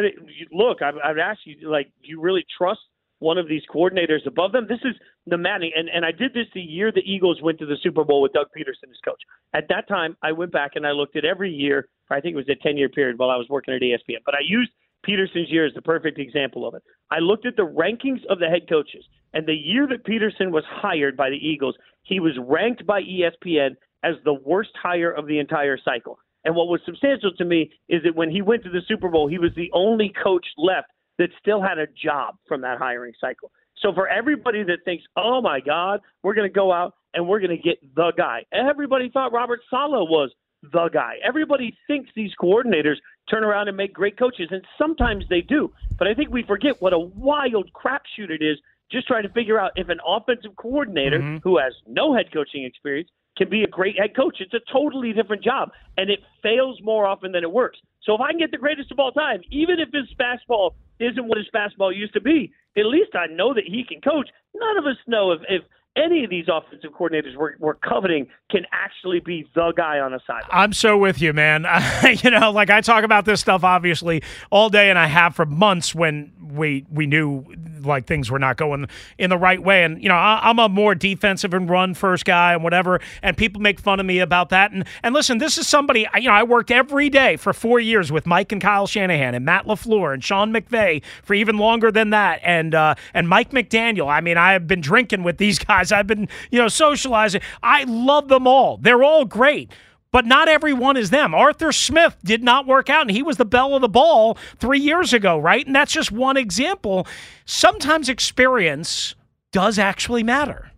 Look, 0.54 0.82
I, 0.82 0.92
I've 1.04 1.18
asked 1.18 1.42
you, 1.44 1.70
like, 1.70 1.88
do 2.02 2.08
you 2.08 2.22
really 2.22 2.46
trust 2.58 2.80
one 3.20 3.38
of 3.38 3.50
these 3.50 3.64
coordinators 3.70 4.26
above 4.26 4.54
them? 4.54 4.66
This 4.70 4.80
is 4.86 4.96
the 5.28 5.38
Manning, 5.38 5.72
and 5.76 5.90
and 5.90 6.06
I 6.06 6.12
did 6.12 6.34
this 6.34 6.48
the 6.54 6.62
year 6.62 6.90
the 6.90 7.02
Eagles 7.02 7.42
went 7.42 7.60
to 7.60 7.66
the 7.66 7.76
Super 7.84 8.06
Bowl 8.06 8.22
with 8.22 8.32
Doug 8.32 8.48
Pederson 8.58 8.90
as 8.90 8.98
coach. 9.04 9.22
At 9.54 9.68
that 9.68 9.90
time, 9.90 10.16
I 10.24 10.32
went 10.32 10.54
back 10.54 10.72
and 10.76 10.88
I 10.88 10.92
looked 10.92 11.18
at 11.18 11.26
every 11.26 11.52
year. 11.52 11.90
I 12.10 12.22
think 12.22 12.34
it 12.34 12.38
was 12.38 12.48
a 12.48 12.56
ten 12.64 12.78
year 12.78 12.88
period 12.88 13.20
while 13.20 13.30
I 13.30 13.36
was 13.36 13.48
working 13.50 13.74
at 13.74 13.82
ESPN, 13.82 14.20
but 14.26 14.36
I 14.36 14.40
used 14.48 14.72
Pederson's 15.06 15.52
year 15.52 15.66
is 15.66 15.74
the 15.74 15.82
perfect 15.82 16.20
example 16.20 16.66
of 16.66 16.76
it. 16.76 16.84
I 17.12 17.20
looked 17.20 17.46
at 17.46 17.58
the 17.58 17.68
rankings 17.68 18.26
of 18.30 18.40
the 18.40 18.48
head 18.48 18.70
coaches, 18.70 19.04
and 19.34 19.46
the 19.46 19.54
year 19.54 19.86
that 19.88 20.06
Pederson 20.06 20.52
was 20.52 20.64
hired 20.66 21.18
by 21.18 21.30
the 21.30 21.36
Eagles, 21.36 21.76
he 22.04 22.22
was 22.22 22.38
ranked 22.40 22.86
by 22.86 23.02
ESPN 23.02 23.72
as 24.02 24.16
the 24.24 24.34
worst 24.34 24.72
hire 24.82 25.12
of 25.12 25.28
the 25.28 25.40
entire 25.40 25.78
cycle. 25.78 26.20
And 26.46 26.56
what 26.56 26.68
was 26.68 26.82
substantial 26.86 27.32
to 27.38 27.46
me 27.46 27.72
is 27.90 28.04
that 28.04 28.16
when 28.16 28.30
he 28.30 28.42
went 28.42 28.64
to 28.64 28.70
the 28.70 28.82
Super 28.88 29.10
Bowl, 29.10 29.28
he 29.28 29.38
was 29.38 29.52
the 29.56 29.70
only 29.74 30.12
coach 30.24 30.46
left 30.58 30.88
that 31.18 31.30
still 31.40 31.62
had 31.62 31.78
a 31.78 31.88
job 31.88 32.36
from 32.48 32.62
that 32.62 32.78
hiring 32.78 33.14
cycle. 33.20 33.52
So 33.78 33.94
for 33.94 34.08
everybody 34.08 34.64
that 34.64 34.80
thinks, 34.86 35.04
oh 35.16 35.42
my 35.42 35.60
God, 35.60 36.02
we're 36.22 36.34
going 36.34 36.50
to 36.50 36.54
go 36.54 36.72
out 36.72 36.96
and 37.14 37.28
we're 37.28 37.40
going 37.40 37.56
to 37.56 37.62
get 37.62 37.78
the 37.96 38.12
guy, 38.18 38.44
everybody 38.52 39.10
thought 39.10 39.32
Robert 39.32 39.60
Saleh 39.70 40.10
was 40.10 40.32
the 40.72 40.90
guy. 40.94 41.16
Everybody 41.24 41.78
thinks 41.88 42.10
these 42.16 42.32
coordinators 42.42 42.96
turn 43.30 43.44
around 43.44 43.68
and 43.68 43.76
make 43.76 43.94
great 43.94 44.18
coaches, 44.18 44.48
and 44.52 44.64
sometimes 44.78 45.26
they 45.30 45.42
do. 45.42 45.72
But 45.98 46.08
I 46.08 46.14
think 46.14 46.30
we 46.30 46.44
forget 46.44 46.82
what 46.82 46.94
a 46.94 47.00
wild 47.00 47.70
crapshoot 47.74 48.30
it 48.30 48.42
is 48.42 48.58
just 48.92 49.08
trying 49.08 49.24
to 49.24 49.30
figure 49.30 49.60
out 49.60 49.72
if 49.76 49.90
an 49.90 50.00
offensive 50.06 50.56
coordinator 50.56 51.20
mm-hmm. 51.20 51.38
who 51.44 51.58
has 51.58 51.74
no 51.88 52.16
head 52.16 52.32
coaching 52.32 52.64
experience 52.64 53.10
can 53.38 53.50
be 53.50 53.64
a 53.64 53.68
great 53.68 54.00
head 54.00 54.16
coach. 54.16 54.38
It's 54.40 54.54
a 54.54 54.72
totally 54.72 55.14
different 55.14 55.44
job, 55.44 55.72
and 55.98 56.10
it 56.10 56.20
fails 56.42 56.80
more 56.84 57.06
often 57.06 57.32
than 57.32 57.44
it 57.44 57.52
works. 57.52 57.80
So 58.04 58.14
if 58.16 58.22
I 58.22 58.30
can 58.30 58.40
get 58.40 58.52
the 58.52 58.58
greatest 58.58 58.92
of 58.92 59.00
all 59.00 59.12
time, 59.12 59.42
even 59.52 59.80
if 59.80 59.90
his 59.92 60.10
fastball 60.20 60.72
isn't 61.00 61.28
what 61.28 61.38
his 61.38 61.48
fastball 61.54 61.96
used 61.96 62.14
to 62.14 62.22
be, 62.22 62.52
at 62.78 62.86
least 62.86 63.12
I 63.16 63.28
know 63.28 63.54
that 63.54 63.64
he 63.66 63.84
can 63.88 64.02
coach. 64.02 64.30
None 64.56 64.78
of 64.78 64.86
us 64.86 64.98
know 65.08 65.32
if, 65.32 65.42
if 65.50 65.64
any 65.96 66.24
of 66.24 66.30
these 66.30 66.46
offensive 66.48 66.92
coordinators 66.92 67.36
we're, 67.36 67.54
we're 67.60 67.76
coveting 67.76 68.28
can 68.50 68.66
actually 68.72 69.20
be 69.20 69.48
the 69.54 69.72
guy 69.76 70.00
on 70.00 70.12
the 70.12 70.20
side. 70.26 70.42
I'm 70.50 70.74
so 70.74 70.98
with 70.98 71.22
you, 71.22 71.34
man. 71.34 71.66
you 72.24 72.32
know, 72.32 72.52
like 72.52 72.70
I 72.70 72.82
talk 72.82 73.04
about 73.04 73.26
this 73.26 73.42
stuff 73.42 73.64
obviously 73.64 74.24
all 74.50 74.70
day, 74.70 74.90
and 74.90 74.98
I 74.98 75.08
have 75.08 75.36
for 75.36 75.46
months 75.46 75.94
when 75.94 76.32
we 76.54 76.86
we 76.90 77.06
knew 77.06 77.46
like 77.82 78.06
things 78.06 78.32
were 78.32 78.40
not 78.40 78.58
going 78.58 78.88
in 79.18 79.30
the 79.30 79.38
right 79.38 79.62
way. 79.62 79.84
And 79.84 80.02
you 80.02 80.10
know, 80.10 80.16
I, 80.16 80.50
am 80.50 80.60
a 80.60 80.70
more 80.70 80.96
defensive 80.96 81.54
and 81.54 81.70
run 81.70 81.94
first 81.94 82.26
guy 82.26 82.54
and 82.54 82.64
whatever. 82.64 83.00
And 83.22 83.36
people 83.36 83.62
make 83.62 83.80
fun 83.80 84.00
of 84.00 84.06
me 84.06 84.20
about 84.20 84.50
that. 84.50 84.72
And 84.72 84.86
and 85.04 85.14
listen, 85.14 85.38
this 85.38 85.58
is 85.58 85.68
somebody 85.68 86.08
you 86.16 86.28
know 86.28 86.34
I 86.34 86.44
worked 86.44 86.72
every 86.72 87.10
day 87.10 87.36
for 87.38 87.54
four 87.54 87.80
years 87.80 88.12
with 88.12 88.26
Mike 88.26 88.52
and 88.52 88.62
Kyle 88.62 88.88
Shanahan 88.88 89.36
and 89.36 89.46
Matt 89.46 89.66
LaFleur 89.66 90.14
and 90.14 90.24
Sean 90.24 90.54
McVay 90.54 91.04
for 91.24 91.34
even 91.34 91.58
longer 91.58 91.92
than 91.92 92.12
that. 92.12 92.40
And 92.44 92.74
uh, 92.76 92.96
and 93.14 93.28
Mike 93.28 93.52
McDaniel. 93.52 94.08
I 94.08 94.22
mean, 94.22 94.38
I 94.38 94.54
have 94.54 94.68
been 94.68 94.82
drinking 94.82 95.24
with 95.24 95.38
these 95.38 95.60
guys. 95.64 95.83
I've 95.92 96.08
been 96.08 96.28
you 96.52 96.60
know 96.60 96.68
socializing. 96.68 97.42
I 97.62 97.84
love 97.84 98.28
them 98.28 98.48
all. 98.48 98.78
They're 98.78 99.04
all 99.04 99.26
great 99.26 99.72
but 100.14 100.28
not 100.28 100.48
everyone 100.48 100.96
is 100.96 101.10
them. 101.10 101.34
Arthur 101.34 101.72
Smith 101.72 102.16
did 102.24 102.44
not 102.44 102.68
work 102.68 102.88
out, 102.88 103.02
and 103.02 103.12
he 103.12 103.24
was 103.24 103.38
the 103.38 103.46
belle 103.46 103.76
of 103.76 103.82
the 103.82 103.90
ball 103.90 104.38
three 104.60 104.80
years 104.80 105.12
ago, 105.12 105.40
right? 105.40 105.66
And 105.66 105.76
that's 105.76 105.92
just 105.92 106.12
one 106.12 106.38
example. 106.38 107.08
Sometimes 107.46 108.08
experience 108.08 109.16
does 109.52 109.80
actually 109.80 110.22
matter. 110.22 110.72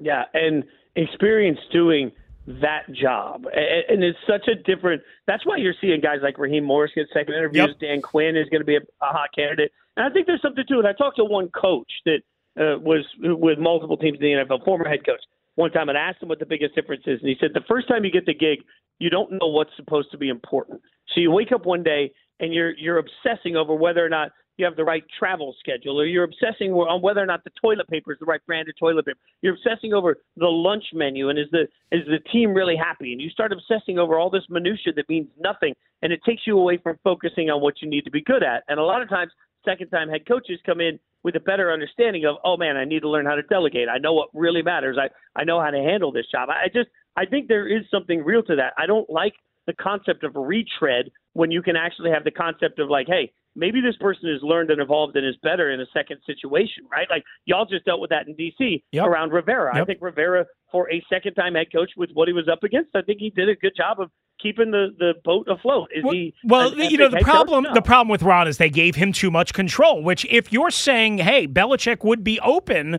Yeah, 0.00 0.24
and 0.32 0.62
experience 0.94 1.58
doing 1.72 2.12
that 2.46 2.90
job. 2.92 3.46
And 3.88 4.04
it's 4.04 4.18
such 4.28 4.46
a 4.48 4.54
different. 4.54 5.02
That's 5.26 5.44
why 5.44 5.56
you're 5.56 5.74
seeing 5.80 6.00
guys 6.00 6.18
like 6.22 6.38
Raheem 6.38 6.64
Morris 6.64 6.92
get 6.94 7.08
second 7.12 7.34
interviews. 7.34 7.68
Yep. 7.68 7.80
Dan 7.80 8.02
Quinn 8.02 8.36
is 8.36 8.48
going 8.48 8.60
to 8.60 8.66
be 8.66 8.76
a, 8.76 8.80
a, 8.80 9.12
hot 9.12 9.30
candidate. 9.34 9.72
And 9.96 10.06
I 10.06 10.10
think 10.10 10.26
there's 10.26 10.42
something 10.42 10.64
to 10.68 10.80
it. 10.80 10.86
I 10.86 10.92
talked 10.92 11.16
to 11.16 11.24
one 11.24 11.48
coach 11.48 11.90
that 12.04 12.20
uh, 12.58 12.78
was 12.78 13.04
with 13.20 13.58
multiple 13.58 13.96
teams 13.96 14.18
in 14.20 14.26
the 14.26 14.44
NFL, 14.44 14.64
former 14.64 14.88
head 14.88 15.04
coach 15.04 15.20
one 15.56 15.70
time 15.70 15.88
and 15.88 15.98
asked 15.98 16.22
him 16.22 16.28
what 16.28 16.38
the 16.38 16.46
biggest 16.46 16.74
difference 16.74 17.02
is. 17.06 17.18
And 17.20 17.28
he 17.28 17.36
said, 17.40 17.50
the 17.54 17.64
first 17.68 17.88
time 17.88 18.04
you 18.04 18.10
get 18.10 18.26
the 18.26 18.34
gig, 18.34 18.58
you 18.98 19.10
don't 19.10 19.32
know 19.32 19.48
what's 19.48 19.74
supposed 19.76 20.10
to 20.12 20.18
be 20.18 20.28
important. 20.28 20.80
So 21.14 21.20
you 21.20 21.30
wake 21.30 21.52
up 21.52 21.66
one 21.66 21.82
day 21.82 22.12
and 22.40 22.52
you're 22.52 22.76
you're 22.76 22.98
obsessing 22.98 23.56
over 23.56 23.74
whether 23.74 24.04
or 24.04 24.08
not 24.08 24.30
you 24.56 24.64
have 24.64 24.76
the 24.76 24.84
right 24.84 25.04
travel 25.18 25.54
schedule, 25.60 26.00
or 26.00 26.06
you're 26.06 26.24
obsessing 26.24 26.72
on 26.72 27.02
whether 27.02 27.22
or 27.22 27.26
not 27.26 27.44
the 27.44 27.50
toilet 27.60 27.86
paper 27.88 28.12
is 28.12 28.18
the 28.18 28.24
right 28.24 28.44
brand 28.46 28.68
of 28.68 28.78
toilet 28.78 29.04
paper. 29.04 29.18
You're 29.42 29.54
obsessing 29.54 29.92
over 29.92 30.16
the 30.36 30.46
lunch 30.46 30.84
menu, 30.94 31.28
and 31.28 31.38
is 31.38 31.46
the 31.52 31.62
is 31.92 32.06
the 32.06 32.20
team 32.32 32.54
really 32.54 32.76
happy? 32.76 33.12
And 33.12 33.20
you 33.20 33.28
start 33.28 33.52
obsessing 33.52 33.98
over 33.98 34.18
all 34.18 34.30
this 34.30 34.44
minutia 34.48 34.92
that 34.94 35.08
means 35.08 35.28
nothing, 35.38 35.74
and 36.02 36.12
it 36.12 36.20
takes 36.24 36.42
you 36.46 36.58
away 36.58 36.78
from 36.78 36.98
focusing 37.04 37.50
on 37.50 37.60
what 37.60 37.82
you 37.82 37.88
need 37.88 38.04
to 38.04 38.10
be 38.10 38.22
good 38.22 38.42
at. 38.42 38.64
And 38.68 38.78
a 38.78 38.82
lot 38.82 39.02
of 39.02 39.08
times, 39.08 39.32
second 39.64 39.88
time 39.88 40.08
head 40.08 40.26
coaches 40.26 40.58
come 40.64 40.80
in 40.80 40.98
with 41.26 41.34
a 41.34 41.40
better 41.40 41.72
understanding 41.72 42.24
of, 42.24 42.36
oh 42.44 42.56
man, 42.56 42.76
I 42.76 42.84
need 42.84 43.00
to 43.00 43.08
learn 43.08 43.26
how 43.26 43.34
to 43.34 43.42
delegate. 43.42 43.88
I 43.88 43.98
know 43.98 44.12
what 44.12 44.28
really 44.32 44.62
matters. 44.62 44.96
I, 44.96 45.08
I 45.36 45.42
know 45.42 45.60
how 45.60 45.70
to 45.70 45.78
handle 45.78 46.12
this 46.12 46.26
job. 46.30 46.48
I 46.50 46.68
just 46.72 46.88
I 47.16 47.26
think 47.26 47.48
there 47.48 47.66
is 47.66 47.82
something 47.90 48.22
real 48.24 48.44
to 48.44 48.54
that. 48.54 48.74
I 48.78 48.86
don't 48.86 49.10
like 49.10 49.34
the 49.66 49.72
concept 49.72 50.22
of 50.22 50.36
retread 50.36 51.10
when 51.32 51.50
you 51.50 51.62
can 51.62 51.74
actually 51.74 52.12
have 52.12 52.22
the 52.22 52.30
concept 52.30 52.78
of 52.78 52.90
like, 52.90 53.08
hey, 53.08 53.32
maybe 53.56 53.80
this 53.80 53.96
person 53.96 54.30
has 54.32 54.40
learned 54.40 54.70
and 54.70 54.80
evolved 54.80 55.16
and 55.16 55.26
is 55.26 55.34
better 55.42 55.72
in 55.72 55.80
a 55.80 55.86
second 55.92 56.18
situation, 56.24 56.84
right? 56.92 57.08
Like 57.10 57.24
y'all 57.44 57.66
just 57.66 57.84
dealt 57.84 58.00
with 58.00 58.10
that 58.10 58.28
in 58.28 58.36
DC 58.36 58.84
yep. 58.92 59.06
around 59.06 59.32
Rivera. 59.32 59.74
Yep. 59.74 59.82
I 59.82 59.84
think 59.84 59.98
Rivera 60.00 60.46
for 60.70 60.88
a 60.92 61.02
second 61.12 61.34
time 61.34 61.56
head 61.56 61.72
coach 61.74 61.90
with 61.96 62.10
what 62.14 62.28
he 62.28 62.34
was 62.34 62.46
up 62.46 62.62
against, 62.62 62.90
I 62.94 63.02
think 63.02 63.18
he 63.18 63.30
did 63.30 63.48
a 63.48 63.56
good 63.56 63.72
job 63.76 63.98
of 63.98 64.12
keeping 64.40 64.70
the, 64.70 64.88
the 64.98 65.14
boat 65.24 65.46
afloat. 65.48 65.88
Is 65.94 66.04
well, 66.04 66.12
he 66.12 66.34
Well, 66.44 66.74
you 66.74 66.98
know, 66.98 67.08
the 67.08 67.20
problem 67.20 67.64
no. 67.64 67.74
the 67.74 67.82
problem 67.82 68.08
with 68.08 68.22
Ron 68.22 68.48
is 68.48 68.58
they 68.58 68.70
gave 68.70 68.94
him 68.94 69.12
too 69.12 69.30
much 69.30 69.52
control, 69.52 70.02
which 70.02 70.24
if 70.30 70.52
you're 70.52 70.70
saying, 70.70 71.18
hey, 71.18 71.46
Belichick 71.46 72.04
would 72.04 72.24
be 72.24 72.40
open 72.40 72.98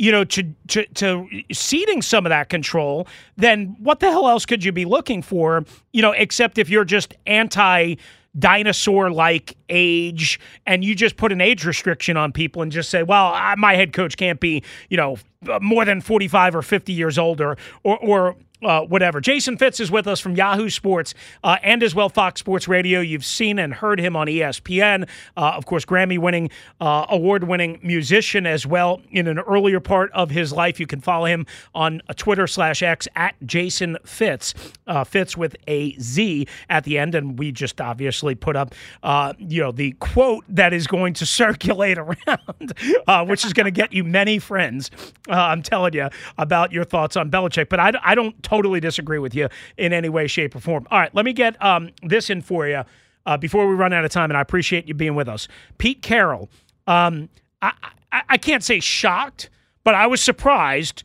you 0.00 0.12
know, 0.12 0.24
to, 0.24 0.44
to, 0.68 0.86
to 0.94 1.28
ceding 1.52 2.00
some 2.00 2.24
of 2.24 2.30
that 2.30 2.48
control, 2.48 3.06
then 3.36 3.76
what 3.80 3.98
the 3.98 4.08
hell 4.08 4.28
else 4.28 4.46
could 4.46 4.64
you 4.64 4.70
be 4.70 4.84
looking 4.84 5.20
for, 5.22 5.64
you 5.92 6.00
know, 6.00 6.12
except 6.12 6.56
if 6.56 6.70
you're 6.70 6.84
just 6.84 7.14
anti 7.26 7.96
dinosaur 8.38 9.10
like 9.10 9.56
age 9.68 10.38
and 10.66 10.84
you 10.84 10.94
just 10.94 11.16
put 11.16 11.32
an 11.32 11.40
age 11.40 11.64
restriction 11.64 12.16
on 12.16 12.30
people 12.30 12.62
and 12.62 12.70
just 12.70 12.90
say 12.90 13.02
well 13.02 13.32
my 13.56 13.74
head 13.74 13.92
coach 13.92 14.16
can't 14.16 14.38
be 14.38 14.62
you 14.90 14.96
know 14.96 15.16
more 15.60 15.84
than 15.84 16.00
45 16.00 16.54
or 16.54 16.62
50 16.62 16.92
years 16.92 17.18
old 17.18 17.40
or 17.40 17.56
or, 17.82 17.98
or 17.98 18.36
uh, 18.62 18.82
whatever. 18.82 19.20
Jason 19.20 19.56
Fitz 19.56 19.80
is 19.80 19.90
with 19.90 20.06
us 20.06 20.20
from 20.20 20.34
Yahoo 20.34 20.68
Sports 20.68 21.14
uh, 21.44 21.56
and 21.62 21.82
as 21.82 21.94
well 21.94 22.08
Fox 22.08 22.40
Sports 22.40 22.68
Radio. 22.68 23.00
You've 23.00 23.24
seen 23.24 23.58
and 23.58 23.72
heard 23.72 24.00
him 24.00 24.16
on 24.16 24.26
ESPN. 24.26 25.08
Uh, 25.36 25.52
of 25.54 25.66
course, 25.66 25.84
Grammy 25.84 26.18
winning, 26.18 26.50
uh, 26.80 27.06
award 27.08 27.44
winning 27.44 27.78
musician 27.82 28.46
as 28.46 28.66
well. 28.66 29.00
In 29.10 29.26
an 29.26 29.38
earlier 29.38 29.80
part 29.80 30.10
of 30.12 30.30
his 30.30 30.52
life, 30.52 30.80
you 30.80 30.86
can 30.86 31.00
follow 31.00 31.26
him 31.26 31.46
on 31.74 32.00
Twitter 32.16 32.46
slash 32.46 32.82
X 32.82 33.06
at 33.14 33.34
Jason 33.46 33.96
Fitz, 34.04 34.54
uh, 34.86 35.04
Fitz 35.04 35.36
with 35.36 35.56
a 35.66 35.96
Z 35.98 36.46
at 36.68 36.84
the 36.84 36.98
end. 36.98 37.14
And 37.14 37.38
we 37.38 37.52
just 37.52 37.80
obviously 37.80 38.34
put 38.34 38.56
up, 38.56 38.74
uh, 39.02 39.34
you 39.38 39.62
know, 39.62 39.72
the 39.72 39.92
quote 39.92 40.44
that 40.48 40.72
is 40.72 40.86
going 40.86 41.14
to 41.14 41.26
circulate 41.38 41.98
around, 41.98 43.28
which 43.28 43.44
is 43.44 43.52
going 43.52 43.66
to 43.66 43.70
get 43.70 43.92
you 43.92 44.02
many 44.02 44.38
friends. 44.38 44.90
I'm 45.28 45.62
telling 45.62 45.94
you 45.94 46.08
about 46.36 46.72
your 46.72 46.84
thoughts 46.84 47.16
on 47.16 47.30
Belichick. 47.30 47.68
But 47.68 47.80
I, 47.80 47.92
I 48.02 48.14
don't 48.14 48.40
totally 48.48 48.80
disagree 48.80 49.18
with 49.18 49.34
you 49.34 49.48
in 49.76 49.92
any 49.92 50.08
way, 50.08 50.26
shape, 50.26 50.54
or 50.54 50.60
form. 50.60 50.86
All 50.90 50.98
right, 50.98 51.14
let 51.14 51.24
me 51.24 51.32
get 51.32 51.62
um, 51.62 51.90
this 52.02 52.30
in 52.30 52.42
for 52.42 52.66
you 52.66 52.82
uh, 53.26 53.36
before 53.36 53.68
we 53.68 53.74
run 53.74 53.92
out 53.92 54.04
of 54.04 54.10
time, 54.10 54.30
and 54.30 54.38
I 54.38 54.40
appreciate 54.40 54.88
you 54.88 54.94
being 54.94 55.14
with 55.14 55.28
us. 55.28 55.48
Pete 55.78 56.02
Carroll, 56.02 56.48
um, 56.86 57.28
I, 57.62 57.72
I, 58.12 58.22
I 58.30 58.38
can't 58.38 58.64
say 58.64 58.80
shocked, 58.80 59.50
but 59.84 59.94
I 59.94 60.06
was 60.06 60.22
surprised. 60.22 61.02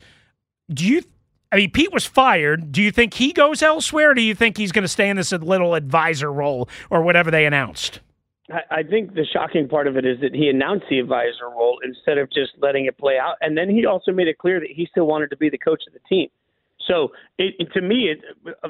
Do 0.72 0.86
you? 0.86 1.02
I 1.52 1.56
mean, 1.56 1.70
Pete 1.70 1.92
was 1.92 2.04
fired. 2.04 2.72
Do 2.72 2.82
you 2.82 2.90
think 2.90 3.14
he 3.14 3.32
goes 3.32 3.62
elsewhere? 3.62 4.12
Do 4.12 4.22
you 4.22 4.34
think 4.34 4.56
he's 4.56 4.72
going 4.72 4.82
to 4.82 4.88
stay 4.88 5.08
in 5.08 5.16
this 5.16 5.30
little 5.30 5.74
advisor 5.74 6.32
role 6.32 6.68
or 6.90 7.02
whatever 7.02 7.30
they 7.30 7.46
announced? 7.46 8.00
I 8.70 8.82
think 8.82 9.14
the 9.14 9.24
shocking 9.24 9.68
part 9.68 9.86
of 9.86 9.96
it 9.96 10.04
is 10.04 10.20
that 10.20 10.34
he 10.34 10.48
announced 10.48 10.86
the 10.90 10.98
advisor 10.98 11.48
role 11.48 11.78
instead 11.82 12.18
of 12.18 12.30
just 12.30 12.52
letting 12.60 12.84
it 12.84 12.98
play 12.98 13.18
out. 13.18 13.36
And 13.40 13.56
then 13.56 13.70
he 13.70 13.86
also 13.86 14.12
made 14.12 14.28
it 14.28 14.36
clear 14.36 14.60
that 14.60 14.68
he 14.68 14.86
still 14.90 15.06
wanted 15.06 15.30
to 15.30 15.36
be 15.36 15.48
the 15.48 15.56
coach 15.56 15.82
of 15.86 15.94
the 15.94 16.00
team. 16.08 16.28
So 16.86 17.08
it, 17.38 17.54
to 17.72 17.80
me, 17.80 18.12
it, 18.12 18.18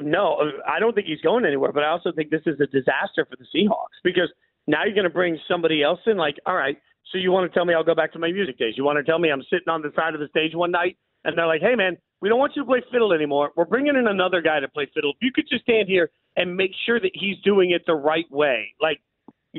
no, 0.01 0.51
I 0.67 0.79
don't 0.79 0.93
think 0.93 1.07
he's 1.07 1.21
going 1.21 1.45
anywhere. 1.45 1.71
But 1.71 1.83
I 1.83 1.89
also 1.89 2.11
think 2.11 2.29
this 2.29 2.43
is 2.45 2.59
a 2.59 2.67
disaster 2.67 3.27
for 3.29 3.35
the 3.37 3.45
Seahawks 3.53 3.99
because 4.03 4.31
now 4.67 4.83
you're 4.85 4.95
going 4.95 5.03
to 5.03 5.09
bring 5.09 5.37
somebody 5.47 5.83
else 5.83 5.99
in. 6.05 6.17
Like, 6.17 6.35
all 6.45 6.55
right, 6.55 6.77
so 7.11 7.17
you 7.17 7.31
want 7.31 7.51
to 7.51 7.53
tell 7.53 7.65
me 7.65 7.73
I'll 7.73 7.83
go 7.83 7.95
back 7.95 8.13
to 8.13 8.19
my 8.19 8.31
music 8.31 8.57
days? 8.57 8.73
You 8.77 8.83
want 8.83 8.97
to 8.97 9.03
tell 9.03 9.19
me 9.19 9.29
I'm 9.31 9.43
sitting 9.43 9.69
on 9.69 9.81
the 9.81 9.91
side 9.95 10.13
of 10.13 10.19
the 10.19 10.27
stage 10.29 10.51
one 10.53 10.71
night 10.71 10.97
and 11.23 11.37
they're 11.37 11.47
like, 11.47 11.61
hey 11.61 11.75
man, 11.75 11.97
we 12.21 12.29
don't 12.29 12.39
want 12.39 12.53
you 12.55 12.63
to 12.63 12.67
play 12.67 12.81
fiddle 12.91 13.13
anymore. 13.13 13.51
We're 13.55 13.65
bringing 13.65 13.95
in 13.95 14.07
another 14.07 14.41
guy 14.41 14.59
to 14.59 14.67
play 14.67 14.87
fiddle. 14.93 15.11
If 15.11 15.17
you 15.21 15.31
could 15.33 15.45
just 15.49 15.63
stand 15.63 15.87
here 15.87 16.09
and 16.35 16.55
make 16.55 16.71
sure 16.85 16.99
that 16.99 17.11
he's 17.13 17.37
doing 17.43 17.71
it 17.71 17.83
the 17.85 17.95
right 17.95 18.29
way, 18.31 18.73
like 18.81 19.01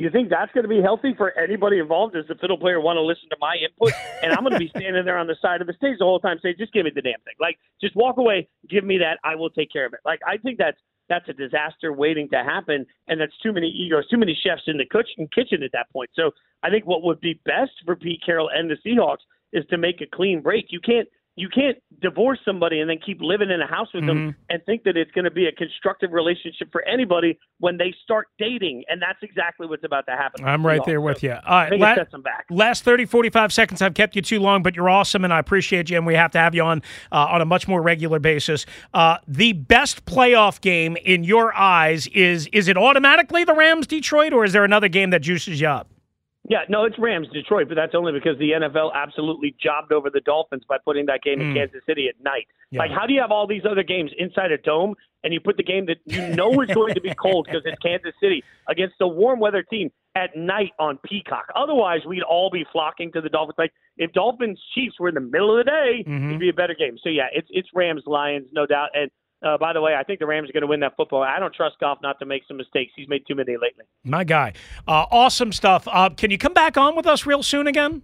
you 0.02 0.10
think 0.10 0.28
that's 0.28 0.52
going 0.52 0.64
to 0.64 0.68
be 0.68 0.82
healthy 0.82 1.14
for 1.16 1.36
anybody 1.38 1.78
involved? 1.78 2.14
Does 2.14 2.26
the 2.28 2.34
fiddle 2.34 2.58
player 2.58 2.80
want 2.80 2.96
to 2.98 3.02
listen 3.02 3.28
to 3.30 3.36
my 3.40 3.56
input? 3.56 3.94
And 4.22 4.32
I'm 4.32 4.40
going 4.40 4.52
to 4.52 4.58
be 4.58 4.68
standing 4.68 5.04
there 5.04 5.16
on 5.16 5.26
the 5.26 5.36
side 5.40 5.60
of 5.60 5.66
the 5.66 5.72
stage 5.72 5.98
the 5.98 6.04
whole 6.04 6.20
time 6.20 6.38
saying, 6.42 6.56
just 6.58 6.72
give 6.72 6.84
me 6.84 6.92
the 6.94 7.02
damn 7.02 7.20
thing. 7.24 7.34
Like, 7.40 7.58
just 7.80 7.96
walk 7.96 8.18
away, 8.18 8.48
give 8.68 8.84
me 8.84 8.98
that. 8.98 9.18
I 9.24 9.34
will 9.34 9.50
take 9.50 9.72
care 9.72 9.86
of 9.86 9.94
it. 9.94 10.00
Like, 10.04 10.20
I 10.26 10.36
think 10.36 10.58
that's 10.58 10.78
that's 11.08 11.28
a 11.28 11.32
disaster 11.32 11.92
waiting 11.92 12.28
to 12.30 12.42
happen, 12.42 12.84
and 13.06 13.20
that's 13.20 13.36
too 13.42 13.52
many 13.52 13.68
egos, 13.68 14.08
too 14.08 14.18
many 14.18 14.36
chefs 14.44 14.62
in 14.66 14.76
the 14.76 14.84
kitchen 14.84 15.62
at 15.62 15.70
that 15.72 15.90
point. 15.92 16.10
So 16.14 16.32
I 16.62 16.70
think 16.70 16.84
what 16.84 17.04
would 17.04 17.20
be 17.20 17.40
best 17.44 17.70
for 17.84 17.94
Pete 17.94 18.22
Carroll 18.26 18.50
and 18.52 18.68
the 18.68 18.76
Seahawks 18.84 19.22
is 19.52 19.64
to 19.70 19.78
make 19.78 20.00
a 20.00 20.16
clean 20.16 20.42
break. 20.42 20.66
You 20.70 20.80
can't 20.80 21.08
you 21.36 21.50
can't 21.50 21.76
divorce 22.00 22.38
somebody 22.44 22.80
and 22.80 22.88
then 22.88 22.98
keep 23.04 23.18
living 23.20 23.50
in 23.50 23.60
a 23.60 23.66
house 23.66 23.88
with 23.92 24.04
mm-hmm. 24.04 24.26
them 24.26 24.36
and 24.48 24.64
think 24.64 24.84
that 24.84 24.96
it's 24.96 25.10
going 25.10 25.26
to 25.26 25.30
be 25.30 25.46
a 25.46 25.52
constructive 25.52 26.12
relationship 26.12 26.72
for 26.72 26.82
anybody 26.82 27.38
when 27.58 27.76
they 27.76 27.94
start 28.02 28.28
dating. 28.38 28.84
And 28.88 29.00
that's 29.00 29.18
exactly 29.22 29.66
what's 29.66 29.84
about 29.84 30.06
to 30.06 30.12
happen. 30.12 30.46
I'm 30.46 30.66
right 30.66 30.82
there 30.86 31.00
with 31.00 31.22
you. 31.22 31.32
All 31.32 31.40
right. 31.44 31.78
La- 31.78 31.94
sets 31.94 32.12
them 32.12 32.22
back. 32.22 32.46
Last 32.50 32.84
30, 32.84 33.04
45 33.04 33.52
seconds. 33.52 33.82
I've 33.82 33.92
kept 33.92 34.16
you 34.16 34.22
too 34.22 34.40
long, 34.40 34.62
but 34.62 34.74
you're 34.74 34.88
awesome 34.88 35.24
and 35.24 35.32
I 35.32 35.38
appreciate 35.38 35.90
you. 35.90 35.98
And 35.98 36.06
we 36.06 36.14
have 36.14 36.30
to 36.32 36.38
have 36.38 36.54
you 36.54 36.62
on 36.62 36.82
uh, 37.12 37.26
on 37.26 37.42
a 37.42 37.46
much 37.46 37.68
more 37.68 37.82
regular 37.82 38.18
basis. 38.18 38.64
Uh, 38.94 39.18
the 39.28 39.52
best 39.52 40.06
playoff 40.06 40.62
game 40.62 40.96
in 41.04 41.22
your 41.22 41.54
eyes 41.54 42.06
is 42.08 42.46
is 42.48 42.66
it 42.66 42.78
automatically 42.78 43.44
the 43.44 43.54
Rams 43.54 43.86
Detroit 43.86 44.32
or 44.32 44.44
is 44.44 44.54
there 44.54 44.64
another 44.64 44.88
game 44.88 45.10
that 45.10 45.20
juices 45.20 45.60
you 45.60 45.68
up? 45.68 45.88
Yeah, 46.48 46.60
no, 46.68 46.84
it's 46.84 46.98
Rams 46.98 47.28
Detroit, 47.32 47.68
but 47.68 47.74
that's 47.74 47.94
only 47.94 48.12
because 48.12 48.38
the 48.38 48.52
NFL 48.52 48.92
absolutely 48.94 49.56
jobbed 49.60 49.92
over 49.92 50.10
the 50.10 50.20
Dolphins 50.20 50.62
by 50.68 50.76
putting 50.84 51.06
that 51.06 51.22
game 51.22 51.40
mm. 51.40 51.48
in 51.48 51.54
Kansas 51.54 51.82
City 51.86 52.08
at 52.08 52.22
night. 52.22 52.46
Yeah. 52.70 52.80
Like, 52.80 52.90
how 52.92 53.06
do 53.06 53.14
you 53.14 53.20
have 53.20 53.32
all 53.32 53.46
these 53.46 53.64
other 53.68 53.82
games 53.82 54.12
inside 54.16 54.52
a 54.52 54.58
dome 54.58 54.94
and 55.24 55.34
you 55.34 55.40
put 55.40 55.56
the 55.56 55.64
game 55.64 55.86
that 55.86 55.96
you 56.06 56.34
know 56.36 56.60
is 56.60 56.68
going 56.68 56.94
to 56.94 57.00
be 57.00 57.12
cold 57.14 57.46
because 57.46 57.62
it's 57.64 57.78
Kansas 57.80 58.14
City 58.22 58.44
against 58.68 58.94
a 59.00 59.08
warm 59.08 59.40
weather 59.40 59.62
team 59.62 59.90
at 60.14 60.36
night 60.36 60.70
on 60.78 60.98
Peacock. 61.04 61.46
Otherwise, 61.54 62.00
we'd 62.06 62.22
all 62.22 62.48
be 62.50 62.64
flocking 62.72 63.10
to 63.12 63.20
the 63.20 63.28
Dolphins. 63.28 63.56
Like 63.58 63.72
if 63.96 64.12
Dolphins 64.12 64.60
Chiefs 64.74 65.00
were 65.00 65.08
in 65.08 65.14
the 65.14 65.20
middle 65.20 65.58
of 65.58 65.64
the 65.64 65.70
day, 65.70 66.04
Mhm. 66.06 66.28
it'd 66.28 66.40
be 66.40 66.48
a 66.48 66.54
better 66.54 66.74
game. 66.74 66.96
So 66.98 67.08
yeah, 67.08 67.26
it's 67.32 67.48
it's 67.50 67.68
Rams 67.74 68.04
Lions, 68.06 68.48
no 68.52 68.66
doubt. 68.66 68.90
And 68.94 69.10
uh, 69.46 69.58
by 69.58 69.72
the 69.72 69.80
way, 69.80 69.94
I 69.94 70.02
think 70.02 70.18
the 70.18 70.26
Rams 70.26 70.50
are 70.50 70.52
going 70.52 70.62
to 70.62 70.66
win 70.66 70.80
that 70.80 70.96
football. 70.96 71.22
I 71.22 71.38
don't 71.38 71.54
trust 71.54 71.78
Goff 71.78 71.98
not 72.02 72.18
to 72.18 72.26
make 72.26 72.42
some 72.48 72.56
mistakes. 72.56 72.92
He's 72.96 73.08
made 73.08 73.22
too 73.26 73.34
many 73.34 73.52
lately. 73.52 73.84
My 74.04 74.24
guy. 74.24 74.52
Uh, 74.86 75.06
awesome 75.10 75.52
stuff. 75.52 75.86
Uh, 75.90 76.10
can 76.10 76.30
you 76.30 76.38
come 76.38 76.52
back 76.52 76.76
on 76.76 76.96
with 76.96 77.06
us 77.06 77.24
real 77.24 77.42
soon 77.42 77.66
again? 77.66 78.02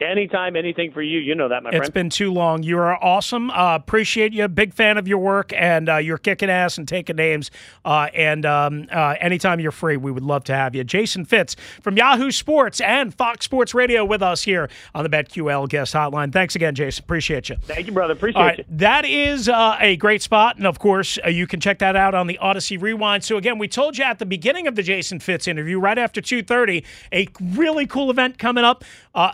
Anytime, 0.00 0.56
anything 0.56 0.90
for 0.90 1.02
you. 1.02 1.20
You 1.20 1.36
know 1.36 1.48
that, 1.48 1.62
my 1.62 1.68
It's 1.68 1.76
friend. 1.76 1.84
It's 1.84 1.94
been 1.94 2.10
too 2.10 2.32
long. 2.32 2.64
You 2.64 2.78
are 2.78 3.02
awesome. 3.02 3.48
Uh, 3.52 3.76
appreciate 3.76 4.32
you. 4.32 4.48
Big 4.48 4.74
fan 4.74 4.98
of 4.98 5.06
your 5.06 5.18
work, 5.18 5.52
and 5.54 5.88
uh, 5.88 5.98
you're 5.98 6.18
kicking 6.18 6.50
ass 6.50 6.78
and 6.78 6.88
taking 6.88 7.14
names. 7.14 7.52
Uh, 7.84 8.08
and 8.12 8.44
um, 8.44 8.88
uh, 8.90 9.14
anytime 9.20 9.60
you're 9.60 9.70
free, 9.70 9.96
we 9.96 10.10
would 10.10 10.24
love 10.24 10.42
to 10.44 10.54
have 10.54 10.74
you. 10.74 10.82
Jason 10.82 11.24
Fitz 11.24 11.54
from 11.80 11.96
Yahoo 11.96 12.32
Sports 12.32 12.80
and 12.80 13.14
Fox 13.14 13.44
Sports 13.44 13.72
Radio 13.72 14.04
with 14.04 14.20
us 14.20 14.42
here 14.42 14.68
on 14.96 15.04
the 15.04 15.08
BetQL 15.08 15.68
guest 15.68 15.94
hotline. 15.94 16.32
Thanks 16.32 16.56
again, 16.56 16.74
Jason. 16.74 17.04
Appreciate 17.04 17.48
you. 17.48 17.56
Thank 17.62 17.86
you, 17.86 17.92
brother. 17.92 18.14
Appreciate 18.14 18.42
right, 18.42 18.58
you. 18.58 18.64
that 18.70 19.04
is 19.04 19.48
uh, 19.48 19.76
a 19.78 19.94
great 19.94 20.22
spot, 20.22 20.56
and 20.56 20.66
of 20.66 20.80
course, 20.80 21.20
uh, 21.24 21.28
you 21.28 21.46
can 21.46 21.60
check 21.60 21.78
that 21.78 21.94
out 21.94 22.16
on 22.16 22.26
the 22.26 22.36
Odyssey 22.38 22.78
Rewind. 22.78 23.22
So 23.22 23.36
again, 23.36 23.58
we 23.58 23.68
told 23.68 23.96
you 23.96 24.02
at 24.02 24.18
the 24.18 24.26
beginning 24.26 24.66
of 24.66 24.74
the 24.74 24.82
Jason 24.82 25.20
Fitz 25.20 25.46
interview, 25.46 25.78
right 25.78 25.98
after 25.98 26.20
two 26.20 26.42
thirty, 26.42 26.84
a 27.12 27.28
really 27.40 27.86
cool 27.86 28.10
event 28.10 28.38
coming 28.38 28.64
up 28.64 28.82
uh, 29.14 29.32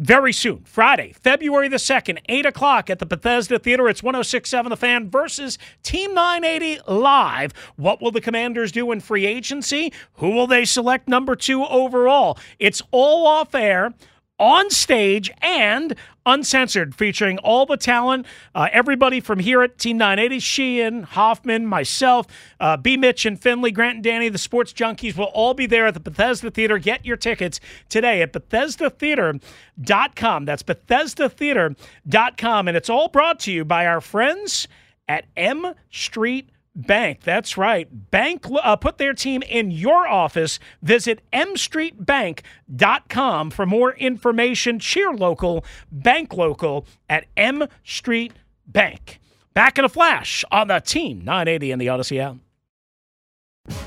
very 0.00 0.32
soon, 0.32 0.64
Friday, 0.64 1.12
February 1.12 1.68
the 1.68 1.78
second, 1.78 2.22
eight 2.30 2.46
o'clock 2.46 2.88
at 2.88 3.00
the 3.00 3.06
Bethesda 3.06 3.58
Theater. 3.58 3.86
It's 3.86 4.00
106.7 4.00 4.70
The 4.70 4.76
Fan 4.76 5.10
versus 5.10 5.58
Team 5.82 6.14
980 6.14 6.80
live. 6.88 7.52
What 7.76 8.00
will 8.00 8.10
the 8.10 8.22
Commanders 8.22 8.72
do 8.72 8.90
in 8.92 9.00
free 9.00 9.26
agency? 9.26 9.92
Who 10.14 10.30
will 10.30 10.46
they 10.46 10.64
select 10.64 11.06
number 11.06 11.36
two 11.36 11.66
overall? 11.66 12.38
It's 12.58 12.80
all 12.90 13.26
off 13.26 13.54
air 13.54 13.92
on 14.38 14.70
stage 14.70 15.30
and 15.42 15.94
uncensored, 16.32 16.94
featuring 16.94 17.38
all 17.38 17.66
the 17.66 17.76
talent, 17.76 18.26
uh, 18.54 18.68
everybody 18.72 19.20
from 19.20 19.38
here 19.38 19.62
at 19.62 19.78
Team 19.78 19.98
980, 19.98 20.38
Sheehan, 20.38 21.02
Hoffman, 21.02 21.66
myself, 21.66 22.26
uh, 22.58 22.76
B. 22.76 22.96
Mitch 22.96 23.26
and 23.26 23.40
Finley, 23.40 23.70
Grant 23.70 23.96
and 23.96 24.04
Danny, 24.04 24.28
the 24.28 24.38
sports 24.38 24.72
junkies 24.72 25.16
will 25.16 25.26
all 25.26 25.54
be 25.54 25.66
there 25.66 25.86
at 25.86 25.94
the 25.94 26.00
Bethesda 26.00 26.50
Theater. 26.50 26.78
Get 26.78 27.04
your 27.04 27.16
tickets 27.16 27.60
today 27.88 28.22
at 28.22 28.32
BethesdaTheater.com. 28.32 30.44
That's 30.44 30.62
BethesdaTheater.com. 30.62 32.68
And 32.68 32.76
it's 32.76 32.90
all 32.90 33.08
brought 33.08 33.40
to 33.40 33.52
you 33.52 33.64
by 33.64 33.86
our 33.86 34.00
friends 34.00 34.68
at 35.08 35.26
M 35.36 35.74
Street 35.90 36.50
Bank. 36.74 37.22
That's 37.22 37.56
right. 37.56 38.10
Bank 38.10 38.46
uh, 38.50 38.76
put 38.76 38.98
their 38.98 39.12
team 39.12 39.42
in 39.42 39.70
your 39.70 40.06
office. 40.06 40.58
Visit 40.82 41.22
mstreetbank.com 41.32 43.50
for 43.50 43.66
more 43.66 43.92
information. 43.94 44.78
Cheer 44.78 45.12
local, 45.12 45.64
bank 45.90 46.34
local 46.34 46.86
at 47.08 47.26
M 47.36 47.66
Street 47.84 48.32
Bank. 48.66 49.18
Back 49.52 49.78
in 49.78 49.84
a 49.84 49.88
flash 49.88 50.44
on 50.52 50.68
the 50.68 50.78
Team 50.78 51.24
980 51.24 51.72
and 51.72 51.80
the 51.80 51.88
Odyssey 51.88 52.20
app. 52.20 52.36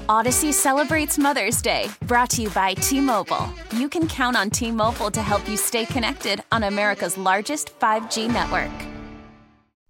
Odyssey 0.07 0.51
celebrates 0.51 1.17
Mother's 1.17 1.61
Day, 1.61 1.89
brought 2.01 2.29
to 2.31 2.43
you 2.43 2.49
by 2.49 2.73
T 2.73 2.99
Mobile. 2.99 3.49
You 3.71 3.89
can 3.89 4.07
count 4.07 4.35
on 4.35 4.49
T 4.49 4.71
Mobile 4.71 5.11
to 5.11 5.21
help 5.21 5.47
you 5.47 5.57
stay 5.57 5.85
connected 5.85 6.43
on 6.51 6.63
America's 6.63 7.17
largest 7.17 7.77
5G 7.79 8.31
network. 8.31 8.92